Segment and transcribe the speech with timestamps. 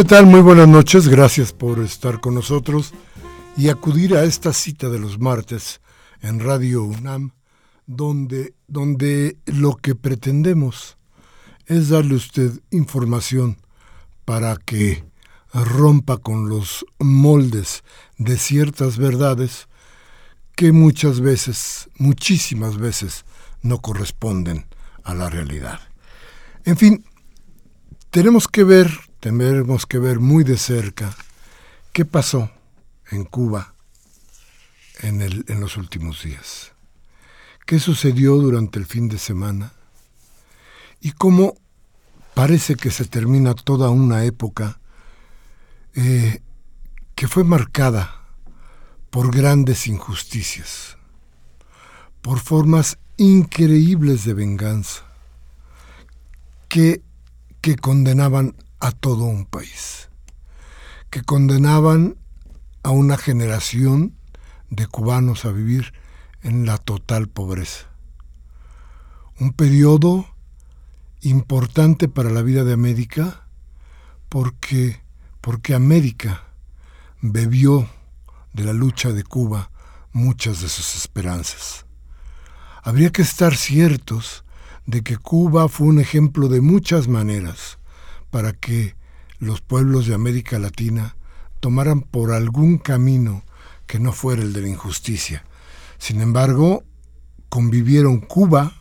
[0.00, 0.24] ¿Qué tal?
[0.24, 2.94] Muy buenas noches, gracias por estar con nosotros
[3.54, 5.82] y acudir a esta cita de los martes
[6.22, 7.32] en Radio UNAM,
[7.86, 10.96] donde, donde lo que pretendemos
[11.66, 13.58] es darle a usted información
[14.24, 15.04] para que
[15.52, 17.84] rompa con los moldes
[18.16, 19.68] de ciertas verdades
[20.56, 23.26] que muchas veces, muchísimas veces,
[23.60, 24.64] no corresponden
[25.04, 25.78] a la realidad.
[26.64, 27.04] En fin,
[28.10, 31.14] tenemos que ver tenemos que ver muy de cerca
[31.92, 32.50] qué pasó
[33.10, 33.74] en Cuba
[35.02, 36.72] en los últimos días,
[37.66, 39.72] qué sucedió durante el fin de semana
[41.00, 41.54] y cómo
[42.34, 44.80] parece que se termina toda una época
[45.94, 46.42] eh,
[47.14, 48.20] que fue marcada
[49.10, 50.96] por grandes injusticias,
[52.22, 55.02] por formas increíbles de venganza,
[56.68, 57.02] que,
[57.60, 60.10] que condenaban a todo un país,
[61.10, 62.16] que condenaban
[62.82, 64.16] a una generación
[64.70, 65.92] de cubanos a vivir
[66.42, 67.86] en la total pobreza.
[69.38, 70.26] Un periodo
[71.20, 73.46] importante para la vida de América
[74.28, 75.00] porque,
[75.40, 76.44] porque América
[77.20, 77.88] bebió
[78.52, 79.70] de la lucha de Cuba
[80.12, 81.86] muchas de sus esperanzas.
[82.82, 84.44] Habría que estar ciertos
[84.86, 87.79] de que Cuba fue un ejemplo de muchas maneras
[88.30, 88.94] para que
[89.38, 91.16] los pueblos de América Latina
[91.60, 93.42] tomaran por algún camino
[93.86, 95.44] que no fuera el de la injusticia.
[95.98, 96.84] Sin embargo,
[97.48, 98.74] convivieron Cuba,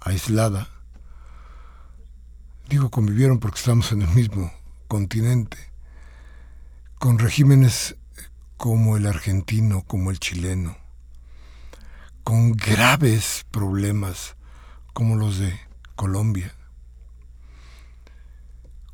[0.00, 0.68] aislada,
[2.68, 4.52] digo convivieron porque estamos en el mismo
[4.88, 5.58] continente,
[6.98, 7.96] con regímenes
[8.56, 10.76] como el argentino, como el chileno,
[12.22, 14.36] con graves problemas
[14.92, 15.58] como los de
[15.96, 16.54] Colombia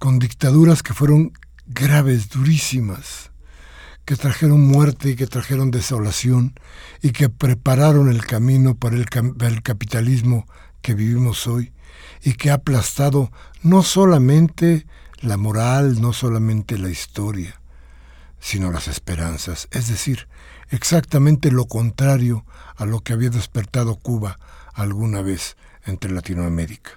[0.00, 1.34] con dictaduras que fueron
[1.66, 3.31] graves, durísimas,
[4.06, 6.55] que trajeron muerte y que trajeron desolación
[7.03, 9.06] y que prepararon el camino para el,
[9.41, 10.47] el capitalismo
[10.81, 11.75] que vivimos hoy
[12.22, 13.31] y que ha aplastado
[13.62, 14.87] no solamente
[15.21, 17.61] la moral, no solamente la historia,
[18.41, 20.28] sino las esperanzas, es decir,
[20.71, 22.47] exactamente lo contrario
[22.77, 24.38] a lo que había despertado Cuba
[24.72, 26.93] alguna vez entre Latinoamérica.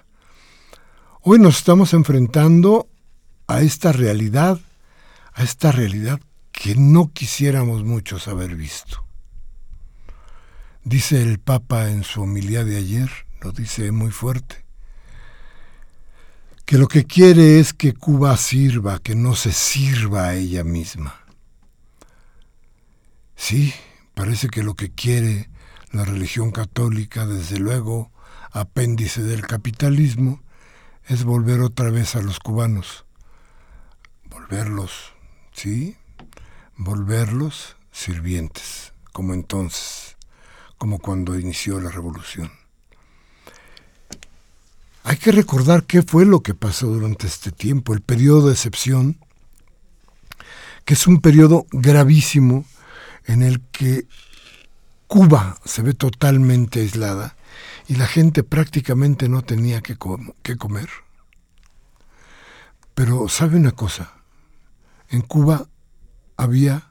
[1.20, 2.88] Hoy nos estamos enfrentando
[3.46, 4.58] a esta realidad,
[5.34, 6.20] a esta realidad
[6.52, 9.04] que no quisiéramos muchos haber visto.
[10.84, 13.10] Dice el Papa en su homilía de ayer,
[13.40, 14.64] lo dice muy fuerte,
[16.64, 21.14] que lo que quiere es que Cuba sirva, que no se sirva a ella misma.
[23.36, 23.74] Sí,
[24.14, 25.50] parece que lo que quiere
[25.90, 28.10] la religión católica, desde luego,
[28.50, 30.42] apéndice del capitalismo,
[31.06, 33.03] es volver otra vez a los cubanos
[34.44, 35.12] volverlos,
[35.52, 35.96] ¿sí?
[36.76, 40.16] Volverlos sirvientes, como entonces,
[40.76, 42.50] como cuando inició la revolución.
[45.02, 49.18] Hay que recordar qué fue lo que pasó durante este tiempo, el periodo de excepción,
[50.84, 52.66] que es un periodo gravísimo
[53.24, 54.06] en el que
[55.06, 57.36] Cuba se ve totalmente aislada
[57.86, 59.96] y la gente prácticamente no tenía que,
[60.42, 60.88] que comer.
[62.94, 64.13] Pero sabe una cosa,
[65.08, 65.68] en Cuba
[66.36, 66.90] había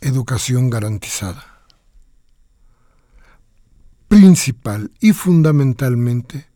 [0.00, 1.44] educación garantizada.
[4.08, 6.48] Principal y fundamentalmente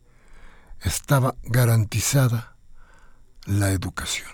[0.81, 2.55] estaba garantizada
[3.45, 4.31] la educación.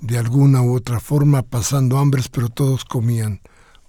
[0.00, 3.40] De alguna u otra forma pasando hambres, pero todos comían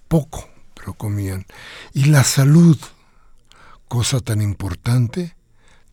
[0.06, 1.44] poco, pero comían.
[1.92, 2.78] Y la salud,
[3.88, 5.36] cosa tan importante,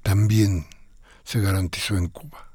[0.03, 0.67] también
[1.23, 2.50] se garantizó en Cuba.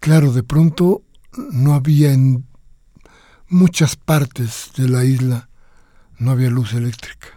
[0.00, 1.02] Claro, de pronto
[1.36, 2.46] no había en
[3.48, 5.48] muchas partes de la isla,
[6.18, 7.28] no había luz eléctrica.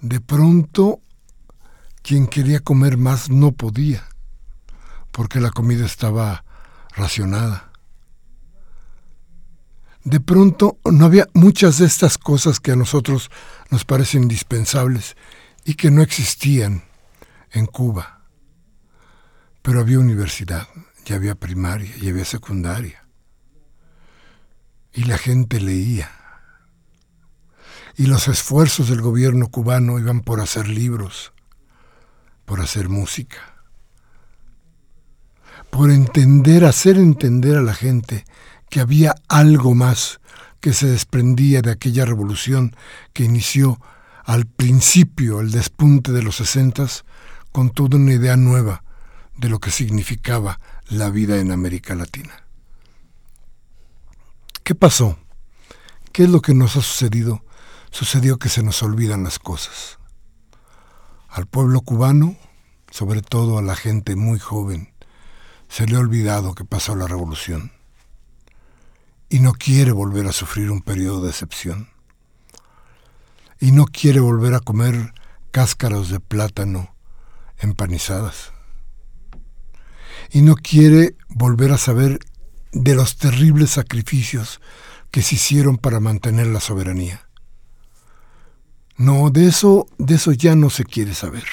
[0.00, 1.00] De pronto,
[2.02, 4.08] quien quería comer más no podía,
[5.12, 6.44] porque la comida estaba
[6.96, 7.70] racionada.
[10.02, 13.30] De pronto no había muchas de estas cosas que a nosotros
[13.70, 15.16] nos parecen indispensables
[15.64, 16.84] y que no existían
[17.52, 18.19] en Cuba.
[19.62, 20.68] Pero había universidad,
[21.04, 23.06] ya había primaria, ya había secundaria.
[24.92, 26.10] Y la gente leía.
[27.96, 31.32] Y los esfuerzos del gobierno cubano iban por hacer libros,
[32.46, 33.38] por hacer música,
[35.70, 38.24] por entender, hacer entender a la gente
[38.70, 40.20] que había algo más
[40.60, 42.74] que se desprendía de aquella revolución
[43.12, 43.80] que inició
[44.24, 47.04] al principio, el despunte de los sesentas,
[47.52, 48.84] con toda una idea nueva
[49.40, 52.44] de lo que significaba la vida en América Latina.
[54.62, 55.18] ¿Qué pasó?
[56.12, 57.42] ¿Qué es lo que nos ha sucedido?
[57.90, 59.98] Sucedió que se nos olvidan las cosas.
[61.30, 62.36] Al pueblo cubano,
[62.90, 64.92] sobre todo a la gente muy joven,
[65.68, 67.72] se le ha olvidado que pasó la revolución
[69.30, 71.88] y no quiere volver a sufrir un periodo de excepción
[73.58, 75.14] y no quiere volver a comer
[75.50, 76.94] cáscaras de plátano
[77.58, 78.52] empanizadas.
[80.30, 82.20] Y no quiere volver a saber
[82.72, 84.60] de los terribles sacrificios
[85.10, 87.28] que se hicieron para mantener la soberanía.
[88.96, 91.44] No, de eso, de eso ya no se quiere saber.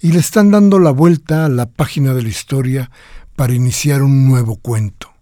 [0.00, 2.90] Y le están dando la vuelta a la página de la historia
[3.36, 5.12] para iniciar un nuevo cuento,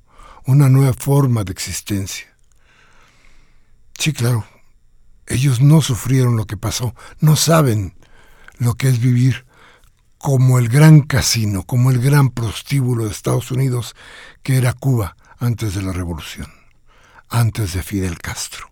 [0.44, 2.26] una nueva forma de existencia.
[3.98, 4.44] Sí, claro,
[5.26, 7.94] ellos no sufrieron lo que pasó, no saben
[8.58, 9.46] lo que es vivir
[10.24, 13.94] como el gran casino, como el gran prostíbulo de Estados Unidos
[14.42, 16.46] que era Cuba antes de la revolución,
[17.28, 18.70] antes de Fidel Castro.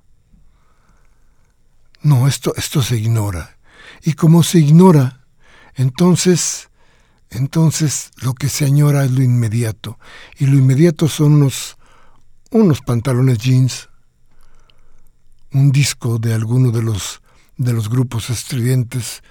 [2.01, 3.59] No, esto, esto se ignora.
[4.03, 5.27] Y como se ignora,
[5.75, 6.71] entonces,
[7.29, 9.99] entonces lo que se añora es lo inmediato.
[10.39, 11.77] Y lo inmediato son unos,
[12.51, 13.91] unos pantalones jeans,
[15.53, 17.21] un disco de alguno de los,
[17.59, 19.23] de los grupos estridentes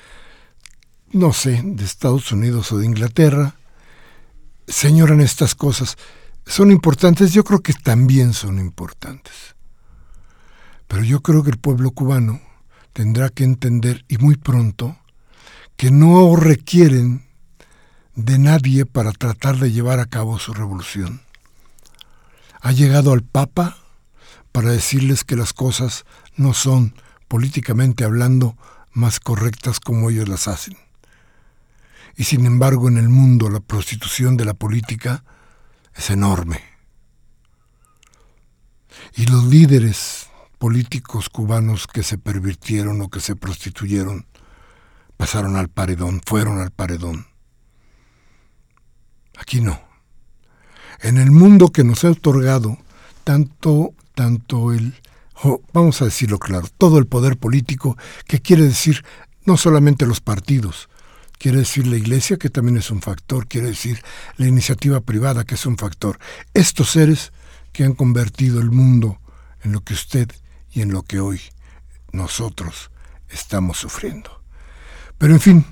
[1.13, 3.55] no sé, de Estados Unidos o de Inglaterra,
[4.67, 5.97] señoran estas cosas.
[6.45, 7.33] ¿Son importantes?
[7.33, 9.55] Yo creo que también son importantes.
[10.87, 12.41] Pero yo creo que el pueblo cubano
[12.93, 14.97] tendrá que entender, y muy pronto,
[15.77, 17.25] que no requieren
[18.15, 21.21] de nadie para tratar de llevar a cabo su revolución.
[22.61, 23.77] Ha llegado al Papa
[24.51, 26.05] para decirles que las cosas
[26.35, 26.93] no son,
[27.27, 28.57] políticamente hablando,
[28.91, 30.77] más correctas como ellos las hacen
[32.15, 35.23] y sin embargo en el mundo la prostitución de la política
[35.95, 36.61] es enorme.
[39.15, 40.27] Y los líderes
[40.57, 44.25] políticos cubanos que se pervirtieron o que se prostituyeron
[45.17, 47.27] pasaron al paredón, fueron al paredón.
[49.37, 49.79] Aquí no.
[50.99, 52.77] En el mundo que nos ha otorgado
[53.23, 54.93] tanto, tanto el,
[55.73, 59.03] vamos a decirlo claro, todo el poder político, que quiere decir
[59.45, 60.89] no solamente los partidos,
[61.41, 64.03] quiere decir la iglesia, que también es un factor, quiere decir
[64.37, 66.19] la iniciativa privada, que es un factor.
[66.53, 67.33] Estos seres
[67.71, 69.19] que han convertido el mundo
[69.63, 70.29] en lo que usted
[70.71, 71.41] y en lo que hoy
[72.11, 72.91] nosotros
[73.27, 74.43] estamos sufriendo.
[75.17, 75.65] Pero en fin,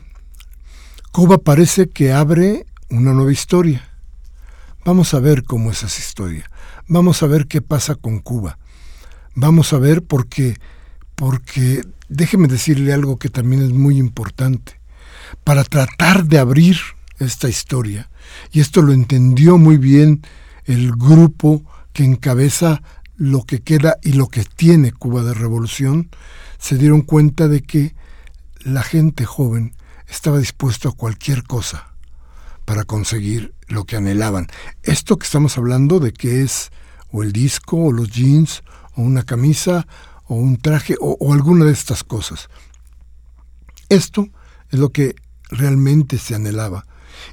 [1.11, 3.87] Cuba parece que abre una nueva historia.
[4.85, 6.49] Vamos a ver cómo es esa historia.
[6.87, 8.57] Vamos a ver qué pasa con Cuba.
[9.35, 10.57] Vamos a ver porque,
[11.13, 14.78] porque déjeme decirle algo que también es muy importante
[15.43, 16.77] para tratar de abrir
[17.19, 18.09] esta historia.
[18.51, 20.21] Y esto lo entendió muy bien
[20.65, 22.81] el grupo que encabeza
[23.19, 26.09] lo que queda y lo que tiene Cuba de Revolución,
[26.57, 27.93] se dieron cuenta de que
[28.59, 29.75] la gente joven
[30.07, 31.93] estaba dispuesto a cualquier cosa
[32.63, 34.47] para conseguir lo que anhelaban.
[34.83, 36.71] Esto que estamos hablando de que es
[37.11, 38.63] o el disco o los jeans
[38.95, 39.85] o una camisa
[40.25, 42.47] o un traje o, o alguna de estas cosas.
[43.89, 44.29] Esto
[44.69, 45.15] es lo que
[45.49, 46.85] realmente se anhelaba.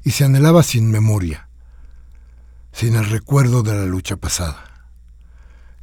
[0.03, 1.49] y se anhelaba sin memoria,
[2.73, 4.89] sin el recuerdo de la lucha pasada,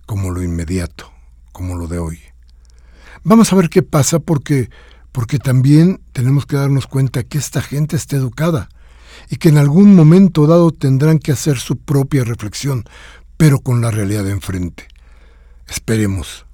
[0.06, 1.12] como lo inmediato,
[1.54, 2.20] como lo de hoy.
[3.24, 4.70] Vamos a ver qué pasa porque
[5.14, 8.68] porque también tenemos que darnos cuenta que esta gente está educada
[9.30, 12.84] y que en algún momento dado tendrán que hacer su propia reflexión,
[13.38, 14.88] pero con la realidad enfrente.
[15.68, 16.46] Esperemos.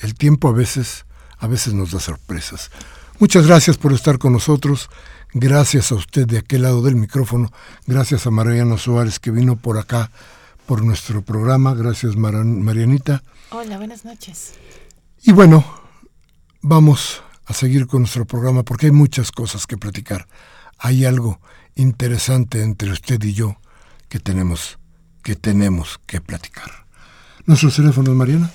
[0.00, 1.06] El tiempo a veces,
[1.38, 2.70] a veces nos da sorpresas.
[3.20, 4.88] Muchas gracias por estar con nosotros.
[5.34, 7.52] Gracias a usted de aquel lado del micrófono.
[7.86, 10.10] Gracias a Mariano Suárez que vino por acá
[10.64, 11.74] por nuestro programa.
[11.74, 13.22] Gracias Marianita.
[13.50, 14.54] Hola, buenas noches.
[15.22, 15.66] Y bueno,
[16.62, 20.26] vamos a seguir con nuestro programa porque hay muchas cosas que platicar.
[20.78, 21.40] Hay algo
[21.74, 23.56] interesante entre usted y yo
[24.08, 24.78] que tenemos
[25.22, 26.86] que tenemos que platicar.
[27.44, 28.50] ¿Nuestros teléfonos, Mariana?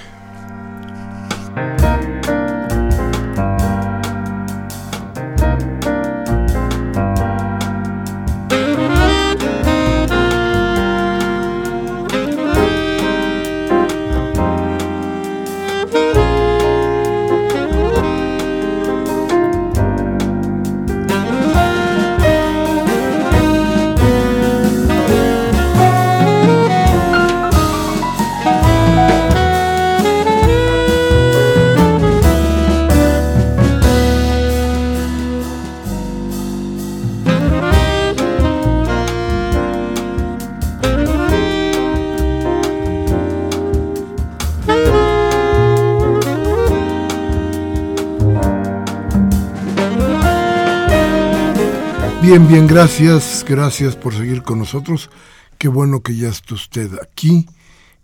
[52.27, 55.10] Bien, bien, gracias, gracias por seguir con nosotros.
[55.57, 57.48] Qué bueno que ya está usted aquí.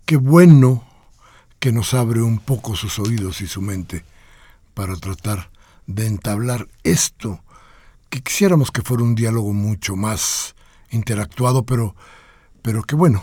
[0.06, 0.82] Qué bueno
[1.58, 4.02] que nos abre un poco sus oídos y su mente
[4.72, 5.50] para tratar
[5.86, 7.44] de entablar esto,
[8.08, 10.54] que quisiéramos que fuera un diálogo mucho más
[10.90, 11.94] interactuado, pero,
[12.62, 13.22] pero que bueno,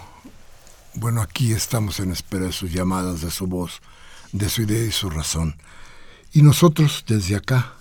[0.93, 3.81] bueno, aquí estamos en espera de sus llamadas, de su voz,
[4.34, 5.55] de su idea y su razón.
[6.31, 7.74] Y nosotros desde acá,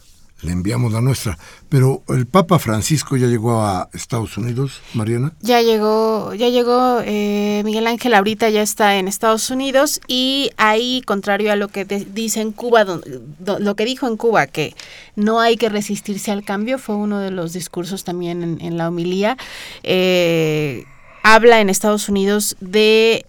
[0.43, 1.39] le enviamos la nuestra.
[1.69, 5.33] Pero el Papa Francisco ya llegó a Estados Unidos, Mariana.
[5.41, 11.03] Ya llegó, ya llegó eh, Miguel Ángel ahorita ya está en Estados Unidos y ahí,
[11.07, 14.75] contrario a lo que dice en Cuba, lo que dijo en Cuba, que
[15.17, 19.37] no hay que resistirse al cambio, fue uno de los discursos también en, la homilía.
[19.83, 20.85] Eh,
[21.23, 23.27] habla en Estados Unidos de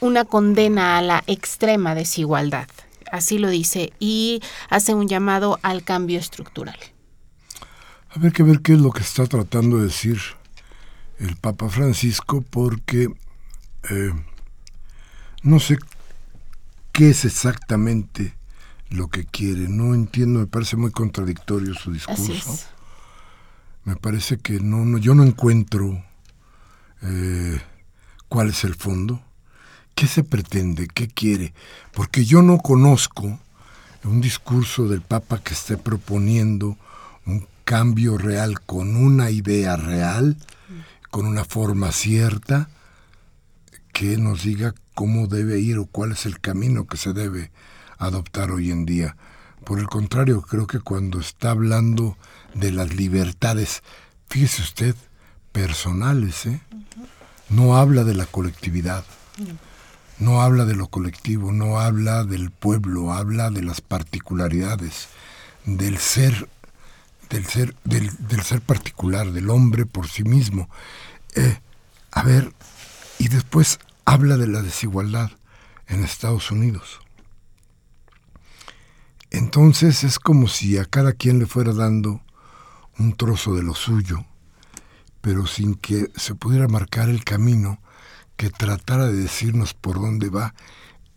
[0.00, 2.68] una condena a la extrema desigualdad
[3.12, 6.78] así lo dice, y hace un llamado al cambio estructural.
[8.10, 10.18] A ver que ver qué es lo que está tratando de decir
[11.18, 13.08] el Papa Francisco, porque
[13.90, 14.12] eh,
[15.42, 15.78] no sé
[16.92, 18.34] qué es exactamente
[18.90, 19.68] lo que quiere.
[19.68, 22.58] No entiendo, me parece muy contradictorio su discurso.
[23.84, 26.04] Me parece que no, yo no encuentro
[27.02, 27.60] eh,
[28.28, 29.22] cuál es el fondo.
[29.98, 30.86] ¿Qué se pretende?
[30.86, 31.52] ¿Qué quiere?
[31.92, 33.36] Porque yo no conozco
[34.04, 36.76] un discurso del Papa que esté proponiendo
[37.26, 40.36] un cambio real con una idea real,
[41.10, 42.68] con una forma cierta,
[43.92, 47.50] que nos diga cómo debe ir o cuál es el camino que se debe
[47.98, 49.16] adoptar hoy en día.
[49.64, 52.16] Por el contrario, creo que cuando está hablando
[52.54, 53.82] de las libertades,
[54.28, 54.94] fíjese usted,
[55.50, 56.60] personales, ¿eh?
[57.48, 59.04] no habla de la colectividad
[60.18, 65.08] no habla de lo colectivo, no habla del pueblo, habla de las particularidades,
[65.64, 66.48] del ser,
[67.30, 68.10] del ser, del,
[68.42, 70.68] ser particular, del hombre por sí mismo.
[71.34, 71.58] Eh,
[72.10, 72.52] a ver,
[73.18, 75.30] y después habla de la desigualdad
[75.86, 77.00] en Estados Unidos.
[79.30, 82.22] Entonces es como si a cada quien le fuera dando
[82.98, 84.24] un trozo de lo suyo,
[85.20, 87.80] pero sin que se pudiera marcar el camino
[88.38, 90.54] que tratara de decirnos por dónde va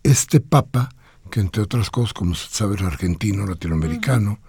[0.04, 0.90] este Papa,
[1.30, 4.40] que entre otras cosas, como se sabe, es argentino, latinoamericano,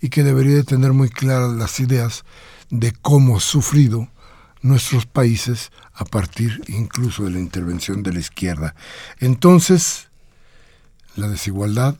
[0.00, 2.24] y que debería de tener muy claras las ideas
[2.70, 4.08] de cómo ha sufrido
[4.62, 8.74] nuestros países a partir incluso de la intervención de la izquierda.
[9.20, 10.08] Entonces,
[11.16, 11.96] la desigualdad,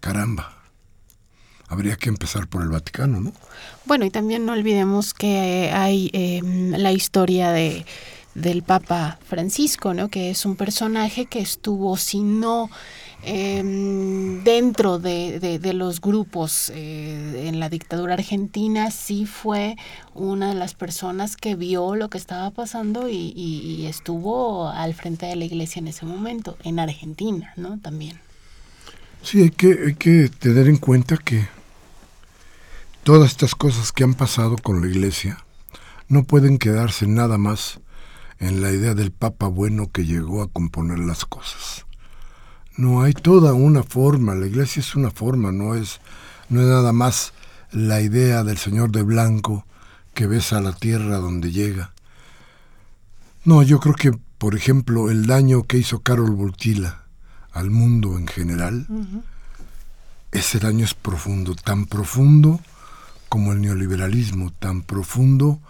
[0.00, 0.56] caramba,
[1.68, 3.32] habría que empezar por el Vaticano, ¿no?
[3.84, 7.86] Bueno, y también no olvidemos que hay em, la historia de
[8.36, 10.08] del Papa Francisco, ¿no?
[10.08, 12.70] que es un personaje que estuvo, si no
[13.22, 19.76] em, dentro de, los grupos eh, en la dictadura argentina sí fue
[20.14, 25.36] una de las personas que vio lo que estaba pasando y, estuvo al frente de
[25.36, 27.78] la iglesia en ese momento, en Argentina, ¿no?
[27.78, 28.18] También.
[29.22, 31.48] Sí, hay que, hay que tener en cuenta que
[33.04, 35.38] todas estas cosas que han pasado con la iglesia
[36.08, 37.80] no pueden quedarse nada más
[38.38, 41.86] en la idea del Papa bueno que llegó a componer las cosas.
[42.76, 46.00] No hay toda una forma, la iglesia es una forma, no es,
[46.50, 47.32] no es nada más
[47.72, 49.64] la idea del Señor de Blanco
[50.14, 51.92] que besa la tierra donde llega.
[53.44, 57.04] No, yo creo que, por ejemplo, el daño que hizo Carol Voltila
[57.52, 58.86] al mundo en general,
[60.32, 62.60] ese daño es profundo, tan profundo
[63.28, 65.60] como el neoliberalismo, tan profundo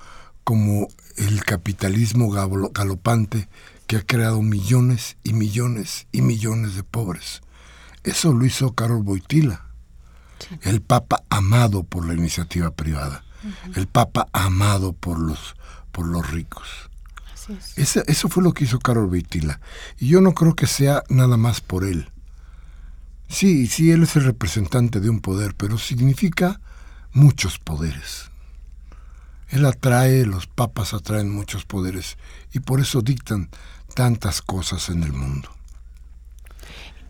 [0.43, 3.49] como el capitalismo galopante
[3.87, 7.43] que ha creado millones y millones y millones de pobres.
[8.05, 9.67] Eso lo hizo Carol Boitila,
[10.63, 13.25] el Papa amado por la iniciativa privada,
[13.75, 15.57] el Papa amado por los,
[15.93, 16.69] por los ricos.
[17.77, 19.61] eso fue lo que hizo Carol Boitila.
[19.99, 22.11] Y yo no creo que sea nada más por él.
[23.29, 26.61] Sí, sí, él es el representante de un poder, pero significa
[27.13, 28.31] muchos poderes.
[29.49, 32.17] Él atrae, los papas atraen muchos poderes
[32.53, 33.49] y por eso dictan
[33.95, 35.51] tantas cosas en el mundo.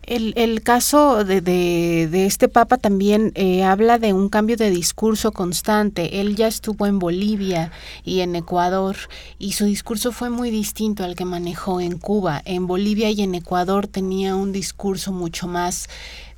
[0.07, 6.21] El, caso de, este papa también eh, habla de un cambio de discurso constante.
[6.21, 7.73] Él ya estuvo en Bolivia
[8.05, 8.95] y en Ecuador
[9.37, 12.41] y su discurso fue muy distinto al que manejó en Cuba.
[12.45, 15.89] En Bolivia y en Ecuador tenía un discurso mucho más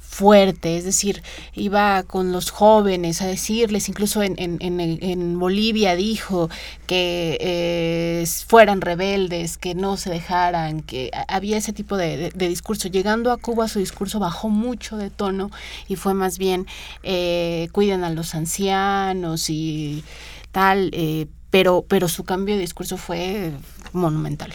[0.10, 1.22] fuerte, es decir,
[1.54, 6.50] iba con los jóvenes a decirles, incluso en, en, en, Bolivia dijo
[6.88, 12.90] que eh, fueran rebeldes, que no se dejaran, que había ese tipo de, discurso.
[12.90, 15.52] Llegando a Cuba su discurso bajó mucho de tono
[15.88, 16.66] y fue más bien
[17.04, 20.04] eh, cuiden a los ancianos y
[20.52, 23.52] tal, eh, pero, pero su cambio de discurso fue
[23.94, 24.52] monumental.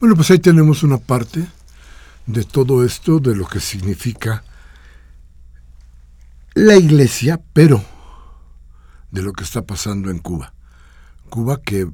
[0.00, 1.46] Bueno, pues ahí tenemos una parte
[2.26, 4.42] de todo esto, de lo que significa
[6.54, 7.84] la iglesia, pero
[9.10, 10.54] de lo que está pasando en Cuba.
[11.28, 11.88] Cuba que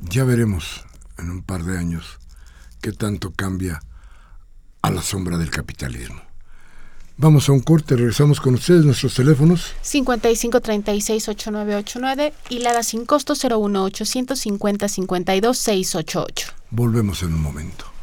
[0.00, 0.84] ya veremos
[1.18, 2.18] en un par de años
[2.80, 3.82] qué tanto cambia
[4.82, 6.20] a la sombra del capitalismo.
[7.16, 9.72] Vamos a un corte, regresamos con ustedes, nuestros teléfonos.
[9.84, 16.48] 5536-8989 y la da sin costo 01850 52 688.
[16.70, 17.93] Volvemos en un momento.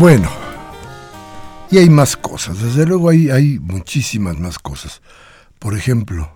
[0.00, 0.30] Bueno,
[1.70, 5.02] y hay más cosas, desde luego hay, hay muchísimas más cosas.
[5.58, 6.32] Por ejemplo,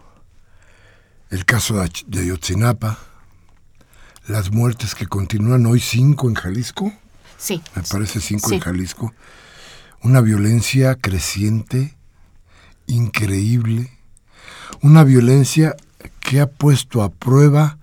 [1.31, 2.99] el caso de Ayotzinapa,
[4.27, 6.93] las muertes que continúan hoy, cinco en Jalisco.
[7.39, 7.63] Sí.
[7.75, 9.15] Me parece cinco en Jalisco.
[10.03, 11.97] Una violencia creciente,
[12.87, 13.91] increíble,
[14.83, 15.75] una violencia
[16.21, 17.79] que ha puesto a prueba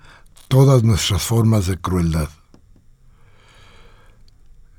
[0.48, 2.30] todas nuestras formas de crueldad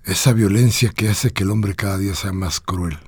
[0.05, 2.99] esa violencia que hace que el hombre cada día sea más cruel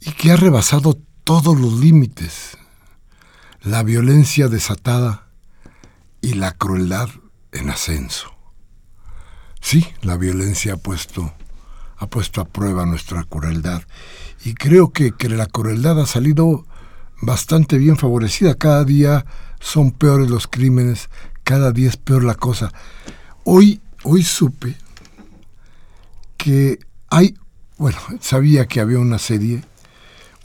[0.00, 2.56] y que ha rebasado todos los límites,
[3.62, 5.28] la violencia desatada
[6.20, 7.08] y la crueldad
[7.52, 8.34] en ascenso.
[9.60, 11.34] Sí, la violencia ha puesto,
[11.98, 13.82] ha puesto a prueba nuestra crueldad
[14.44, 16.64] y creo que, que la crueldad ha salido
[17.20, 18.54] bastante bien favorecida.
[18.54, 19.26] Cada día
[19.60, 21.10] son peores los crímenes,
[21.44, 22.72] cada día es peor la cosa.
[23.44, 24.76] Hoy hoy supe
[26.36, 26.78] que
[27.10, 27.34] hay,
[27.76, 29.62] bueno, sabía que había una serie,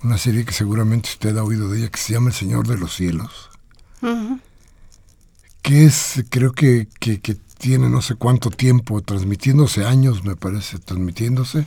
[0.03, 2.77] una serie que seguramente usted ha oído de ella, que se llama El Señor de
[2.77, 3.49] los Cielos,
[5.61, 10.77] que es, creo que, que, que, tiene no sé cuánto tiempo transmitiéndose, años me parece,
[10.77, 11.65] transmitiéndose,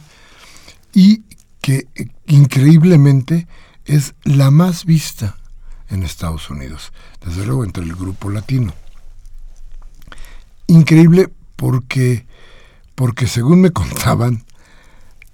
[0.93, 1.23] y
[1.61, 1.89] que
[2.27, 3.49] increíblemente
[3.85, 5.37] es la más vista
[5.89, 6.93] en Estados Unidos,
[7.25, 8.75] desde luego entre el grupo latino.
[10.67, 12.25] Increíble porque,
[12.95, 14.45] porque según me contaban,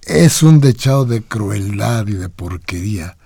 [0.01, 3.17] es un dechado de crueldad y de porquería,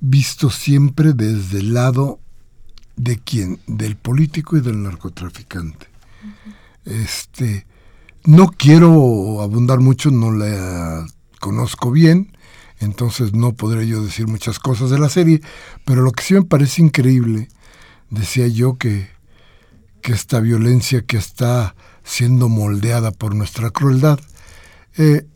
[0.00, 2.20] visto siempre desde el lado
[2.96, 5.86] de quién, del político y del narcotraficante.
[6.84, 7.66] Este,
[8.24, 11.06] no quiero abundar mucho, no la
[11.40, 12.36] conozco bien,
[12.80, 15.40] entonces no podré yo decir muchas cosas de la serie,
[15.84, 17.48] pero lo que sí me parece increíble,
[18.10, 19.10] decía yo que,
[20.02, 24.18] que esta violencia que está siendo moldeada por nuestra crueldad,
[24.96, 25.26] eh,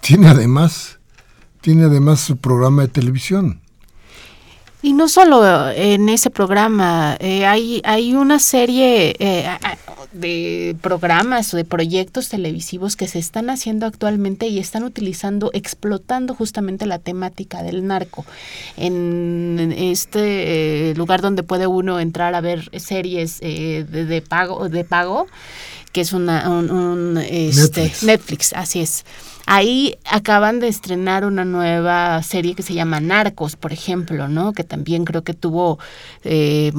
[0.00, 1.00] tiene además,
[1.60, 3.60] tiene además su programa de televisión.
[4.82, 9.46] Y no solo en ese programa, eh, hay, hay una serie eh,
[10.12, 16.34] de programas o de proyectos televisivos que se están haciendo actualmente y están utilizando, explotando
[16.34, 18.24] justamente la temática del narco.
[18.78, 25.26] En este lugar donde puede uno entrar a ver series de, de, pago, de pago,
[25.92, 29.04] que es una, un, este, Netflix, así es.
[29.46, 34.52] Ahí acaban de estrenar una nueva serie que se llama Narcos, por ejemplo, ¿no?
[34.52, 35.80] Que también creo que tuvo,
[36.22, 36.72] eh,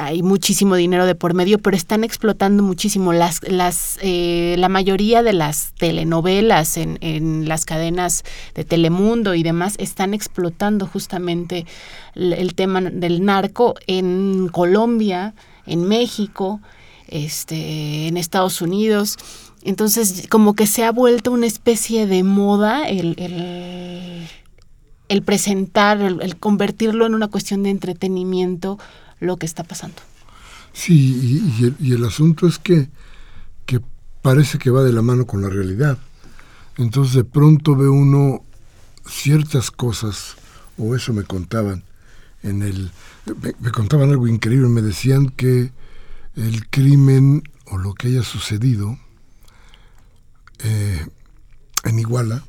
[0.00, 5.24] hay muchísimo dinero de por medio, pero están explotando muchísimo las, las, eh, la mayoría
[5.24, 8.22] de las telenovelas en, en las cadenas
[8.54, 11.66] de Telemundo y demás están explotando justamente
[12.14, 15.34] el tema del narco en Colombia,
[15.66, 16.60] en México,
[17.10, 19.16] este, en Estados Unidos.
[19.62, 23.16] Entonces, como que se ha vuelto una especie de moda el,
[25.08, 28.78] el, presentar, el, convertirlo en una cuestión de entretenimiento
[29.18, 29.96] lo que está pasando.
[30.72, 32.88] Sí, y, el, asunto es que,
[33.66, 33.80] que
[34.22, 35.98] parece que va de la mano con la realidad.
[36.78, 38.42] Entonces de pronto ve uno
[39.06, 40.36] ciertas cosas,
[40.78, 41.82] o eso me contaban,
[42.42, 42.90] en el,
[43.58, 45.72] me contaban algo increíble, me decían que
[46.36, 48.98] el crimen o lo que haya sucedido
[50.58, 51.06] eh,
[51.84, 52.44] en Iguala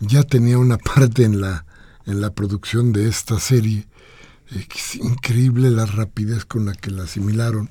[0.00, 1.64] ya tenía una parte en la,
[2.06, 3.86] en la producción de esta serie.
[4.50, 7.70] es increíble la rapidez con la que la asimilaron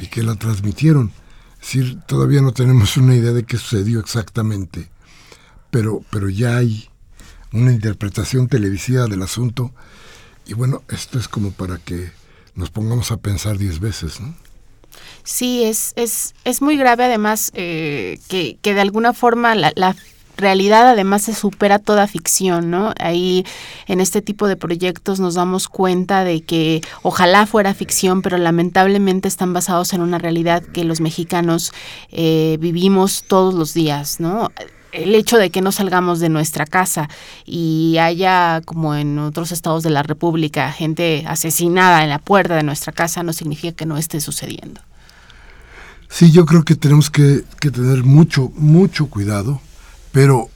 [0.00, 1.12] y que la transmitieron.
[1.60, 4.90] Es decir, todavía no tenemos una idea de qué sucedió exactamente,
[5.70, 6.88] pero, pero ya hay
[7.52, 9.72] una interpretación televisiva del asunto.
[10.46, 12.10] Y bueno, esto es como para que
[12.58, 14.34] nos pongamos a pensar diez veces, ¿no?
[15.22, 19.94] Sí, es, es, es muy grave además eh, que, que, de alguna forma la, la
[20.36, 22.94] realidad además se supera toda ficción, ¿no?
[22.98, 23.44] Ahí
[23.86, 29.28] en este tipo de proyectos nos damos cuenta de que ojalá fuera ficción, pero lamentablemente
[29.28, 31.72] están basados en una realidad que los mexicanos
[32.10, 34.50] eh, vivimos todos los días, ¿no?
[34.92, 37.08] El hecho de que no salgamos de nuestra casa
[37.44, 42.62] y haya, como en otros estados de la República, gente asesinada en la puerta de
[42.62, 44.80] nuestra casa no significa que no esté sucediendo.
[46.08, 49.60] Sí, yo creo que tenemos que, tener mucho, mucho cuidado,
[50.10, 50.48] pero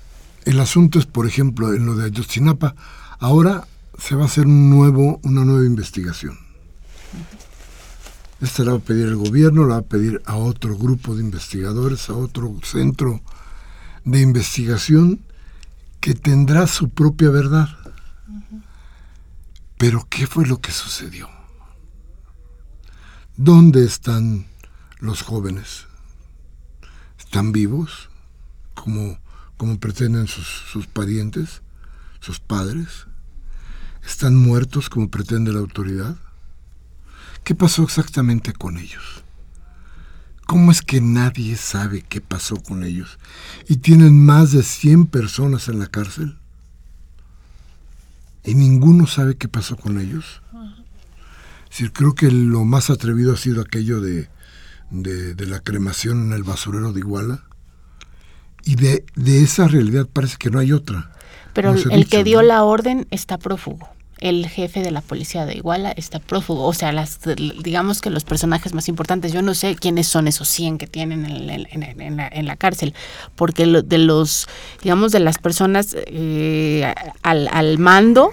[0.47, 2.75] el asunto es, por ejemplo, en lo de Ayotzinapa,
[3.18, 3.66] ahora
[3.99, 6.38] se va a hacer un nuevo, una nueva investigación.
[8.40, 11.23] Esta la va a pedir el gobierno, la va a pedir a otro grupo de
[11.23, 13.21] investigadores, a otro centro
[14.04, 15.24] de investigación
[16.00, 17.68] que tendrá su propia verdad.
[19.78, 21.28] Pero ¿qué fue lo que sucedió?
[23.36, 24.46] ¿Dónde están
[24.98, 25.86] los jóvenes?
[27.18, 28.10] ¿Están vivos
[28.74, 29.18] como,
[29.56, 31.62] como pretenden sus, sus parientes,
[32.20, 33.06] sus padres?
[34.04, 36.16] ¿Están muertos como pretende la autoridad?
[37.44, 39.21] ¿Qué pasó exactamente con ellos?
[40.52, 43.18] ¿Cómo es que nadie sabe qué pasó con ellos?
[43.68, 46.36] Y tienen más de 100 personas en la cárcel.
[48.44, 50.42] Y ninguno sabe qué pasó con ellos.
[51.70, 54.28] Es creo que lo más atrevido ha sido aquello de,
[54.90, 57.44] de, la cremación en el basurero de Iguala.
[58.62, 61.12] Y de, de, esa realidad parece que no hay otra.
[61.54, 63.88] Pero el que dio la orden está prófugo
[64.22, 66.64] el jefe de la policía de Iguala está prófugo.
[66.64, 67.18] O sea, las,
[67.62, 71.26] digamos que los personajes más importantes, yo no sé quiénes son esos 100 que tienen
[71.26, 72.94] en, la, cárcel,
[73.35, 74.46] porque de los,
[74.80, 78.30] digamos, de las personas eh, al, al mando,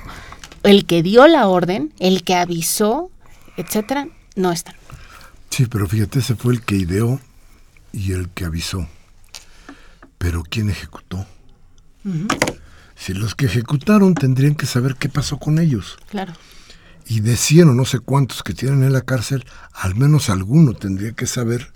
[0.61, 3.09] el que dio la orden, el que avisó,
[3.57, 4.75] etcétera, no están.
[5.49, 7.19] Sí, pero fíjate, ese fue el que ideó
[7.91, 8.87] y el que avisó.
[10.19, 11.25] Pero ¿quién ejecutó?
[12.99, 15.97] Si los que ejecutaron tendrían que saber qué pasó con ellos.
[16.09, 16.33] Claro.
[17.07, 20.73] Y de 100 o no sé cuántos que tienen en la cárcel, al menos alguno
[20.73, 21.71] tendría que saber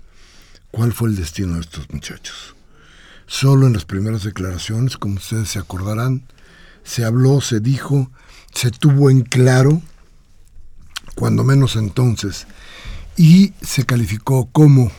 [0.70, 2.54] cuál fue el destino de estos muchachos.
[3.26, 6.24] Solo en las primeras declaraciones, como ustedes se acordarán,
[6.84, 8.10] se habló, se dijo,
[8.52, 9.80] se tuvo en claro,
[11.14, 12.46] cuando menos entonces,
[13.16, 14.92] y se calificó como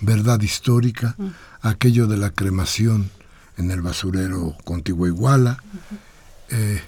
[0.00, 1.14] verdad histórica
[1.62, 3.10] aquello de la cremación
[3.58, 5.62] en el basurero contiguo a Iguala,
[6.48, 6.82] eh,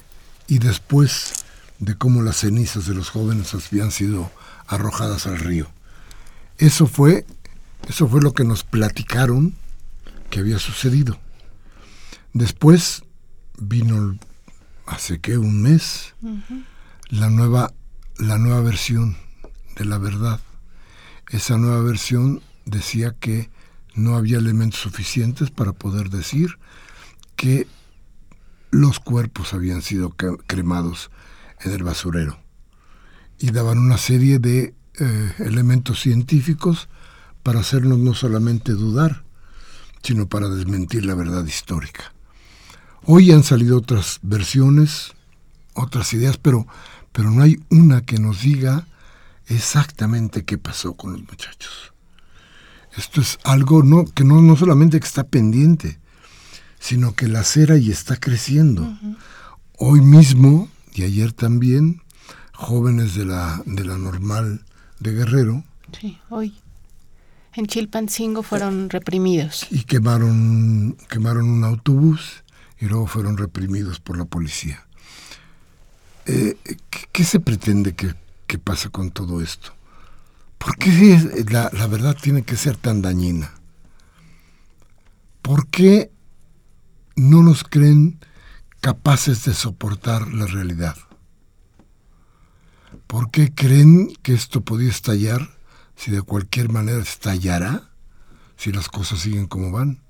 [0.46, 1.44] y después
[1.78, 4.30] de cómo las cenizas de los jóvenes habían sido
[4.66, 5.68] arrojadas al río.
[6.58, 7.26] Eso fue,
[7.88, 9.54] eso fue lo que nos platicaron
[10.30, 11.18] que había sucedido.
[12.32, 13.02] Después
[13.58, 14.16] vino
[14.86, 16.14] hace que un mes
[17.08, 17.72] la nueva
[18.20, 19.16] la nueva versión
[19.76, 20.40] de la verdad.
[21.30, 23.50] Esa nueva versión decía que
[24.02, 26.58] no había elementos suficientes para poder decir
[27.36, 27.66] que
[28.70, 31.10] los cuerpos habían sido cremados
[31.60, 32.38] en el basurero.
[33.38, 36.88] Y daban una serie de eh, elementos científicos
[37.42, 39.24] para hacernos no solamente dudar,
[40.02, 42.12] sino para desmentir la verdad histórica.
[43.04, 45.12] Hoy han salido otras versiones,
[45.74, 46.66] otras ideas, pero,
[47.12, 48.86] pero no hay una que nos diga
[49.46, 51.92] exactamente qué pasó con los muchachos.
[52.96, 55.98] Esto es algo no, que no, no solamente que está pendiente,
[56.78, 58.92] sino que la cera y está creciendo.
[59.78, 62.02] Hoy mismo y ayer también,
[62.52, 64.64] jóvenes de la, de la normal
[64.98, 65.64] de Guerrero.
[65.98, 66.54] Sí, hoy.
[67.54, 69.66] En Chilpancingo fueron reprimidos.
[69.70, 72.44] Y quemaron, quemaron un autobús
[72.78, 74.86] y luego fueron reprimidos por la policía.
[76.26, 76.56] Eh,
[77.12, 78.14] ¿qué, se pretende que,
[78.46, 79.72] que pasa con todo esto?
[80.60, 83.50] ¿Por qué la, la verdad tiene que ser tan dañina?
[85.40, 86.12] ¿Por qué
[87.16, 88.20] no nos creen
[88.82, 90.98] capaces de soportar la realidad?
[93.06, 95.48] ¿Por qué creen que esto podía estallar
[95.96, 97.90] si de cualquier manera estallará?
[98.58, 100.02] Si las cosas siguen como van.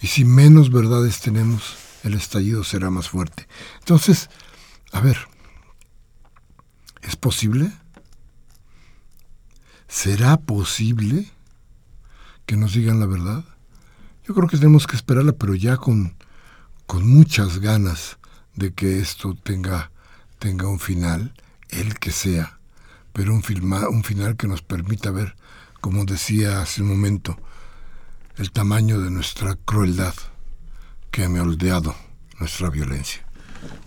[0.00, 3.46] Y si menos verdades tenemos, el estallido será más fuerte.
[3.80, 4.30] Entonces,
[4.90, 5.18] a ver,
[7.02, 7.70] ¿es posible?
[9.94, 11.30] ¿Será posible
[12.46, 13.44] que nos digan la verdad?
[14.26, 16.16] Yo creo que tenemos que esperarla, pero ya con,
[16.86, 18.18] con muchas ganas
[18.56, 19.92] de que esto tenga,
[20.40, 21.32] tenga un final,
[21.68, 22.58] el que sea,
[23.12, 23.42] pero un,
[23.88, 25.36] un final que nos permita ver,
[25.80, 27.38] como decía hace un momento,
[28.36, 30.14] el tamaño de nuestra crueldad
[31.12, 31.94] que ha moldeado
[32.40, 33.23] nuestra violencia.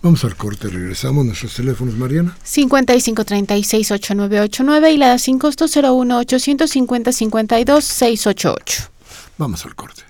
[0.02, 1.24] Vamos al corte, regresamos.
[1.24, 2.36] Nuestros teléfonos, Mariana.
[2.44, 8.90] 5536-8989 y la sin costo 01 850 52 688.
[9.38, 10.02] Vamos al corte.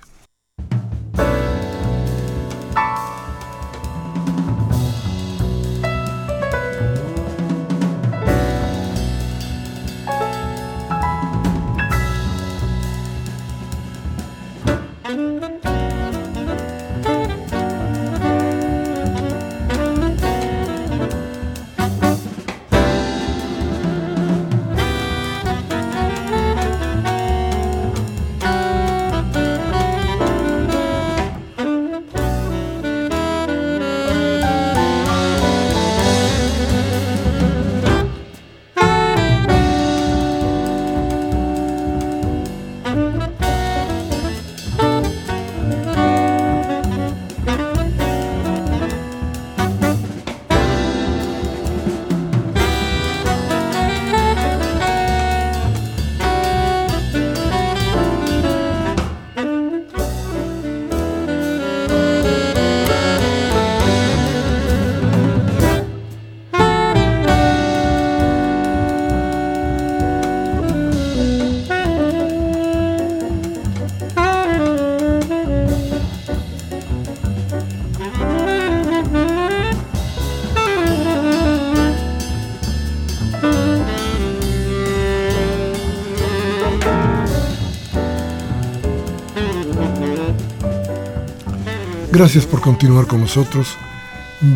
[92.19, 93.77] Gracias por continuar con nosotros.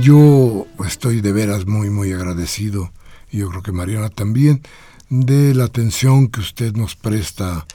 [0.01, 2.92] Yo estoy de veras muy, muy agradecido,
[3.31, 4.62] y yo creo que Mariana también,
[5.11, 7.68] de la atención que usted nos presta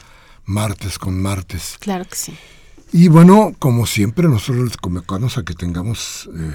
[0.44, 1.78] martes con martes.
[1.80, 2.38] Claro que sí.
[2.92, 6.54] Y bueno, como siempre, nosotros les convocamos a que tengamos eh,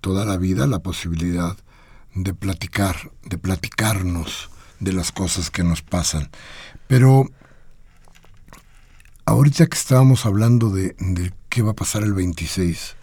[0.00, 1.56] toda la vida la posibilidad
[2.14, 6.30] de platicar, de platicarnos de las cosas que nos pasan.
[6.86, 7.28] Pero
[9.24, 12.94] ahorita que estábamos hablando de, de qué va a pasar el 26,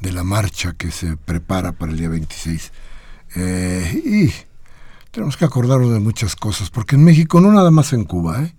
[0.00, 2.70] de la marcha que se prepara para el día 26.
[3.34, 4.32] Eh, y
[5.10, 8.54] tenemos que acordarnos de muchas cosas, porque en México, no nada más en Cuba, ¿eh?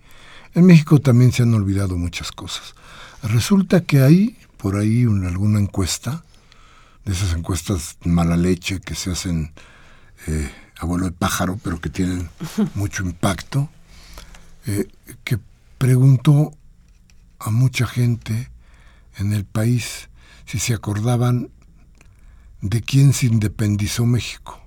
[0.56, 2.74] en México también se han olvidado muchas cosas.
[3.22, 6.24] Resulta que hay por ahí una, alguna encuesta,
[7.06, 9.54] de esas encuestas mala leche que se hacen
[10.28, 12.30] eh, a vuelo de pájaro, pero que tienen
[12.76, 13.70] mucho impacto,
[15.26, 15.38] que
[15.78, 16.54] preguntó
[17.40, 18.50] a mucha gente
[19.18, 20.10] en el país
[20.46, 21.52] si se acordaban
[22.62, 24.62] de quién se independizó México.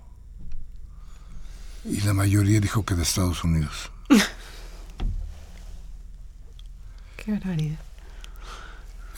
[1.84, 3.90] Y la mayoría dijo que de Estados Unidos.
[7.16, 7.78] Qué barbaridad.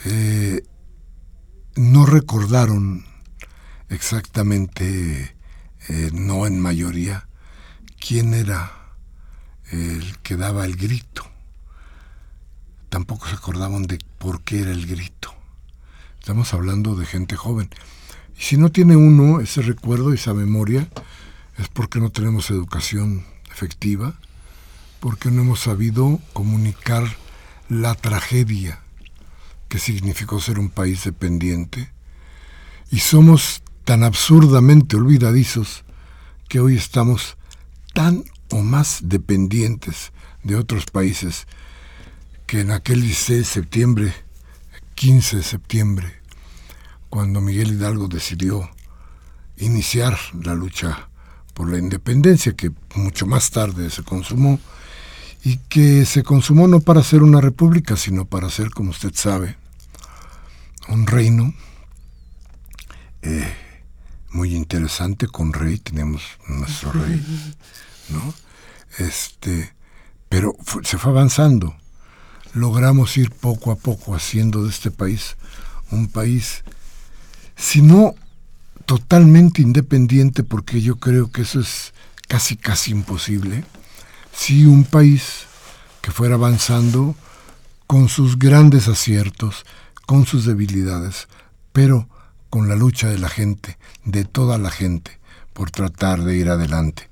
[0.04, 0.62] Eh,
[1.76, 3.04] no recordaron
[3.88, 5.34] exactamente,
[5.88, 7.28] eh, no en mayoría,
[7.98, 8.72] quién era
[9.70, 11.28] el que daba el grito.
[12.88, 15.35] Tampoco se acordaban de por qué era el grito.
[16.18, 17.70] Estamos hablando de gente joven.
[18.38, 20.88] Y si no tiene uno ese recuerdo, esa memoria,
[21.59, 24.14] es porque no tenemos educación efectiva,
[25.01, 27.05] porque no hemos sabido comunicar
[27.68, 28.81] la tragedia
[29.68, 31.90] que significó ser un país dependiente,
[32.90, 35.85] y somos tan absurdamente olvidadizos
[36.48, 37.37] que hoy estamos
[37.92, 41.46] tan o más dependientes de otros países
[42.48, 44.14] que en aquel 16 de septiembre,
[44.94, 46.14] 15 de septiembre,
[47.11, 48.70] cuando Miguel Hidalgo decidió
[49.58, 51.11] iniciar la lucha
[51.52, 54.58] por la independencia, que mucho más tarde se consumó,
[55.44, 59.58] y que se consumó no para ser una república, sino para ser, como usted sabe,
[60.88, 61.52] un reino
[63.20, 63.54] eh,
[64.30, 67.22] muy interesante con rey, tenemos nuestro rey,
[68.08, 68.32] ¿no?
[68.96, 69.74] Este,
[70.30, 71.76] pero se fue avanzando.
[72.54, 75.37] Logramos ir poco a poco haciendo de este país
[75.90, 76.64] un país,
[77.56, 78.14] si no
[78.87, 81.92] totalmente independiente, porque yo creo que eso es
[82.26, 83.64] casi, casi imposible,
[84.32, 85.46] sí un país
[86.00, 87.14] que fuera avanzando
[87.87, 89.64] con sus grandes aciertos,
[90.06, 91.28] con sus debilidades,
[91.72, 92.08] pero
[92.50, 95.18] con la lucha de la gente, de toda la gente,
[95.52, 97.08] por tratar de ir adelante.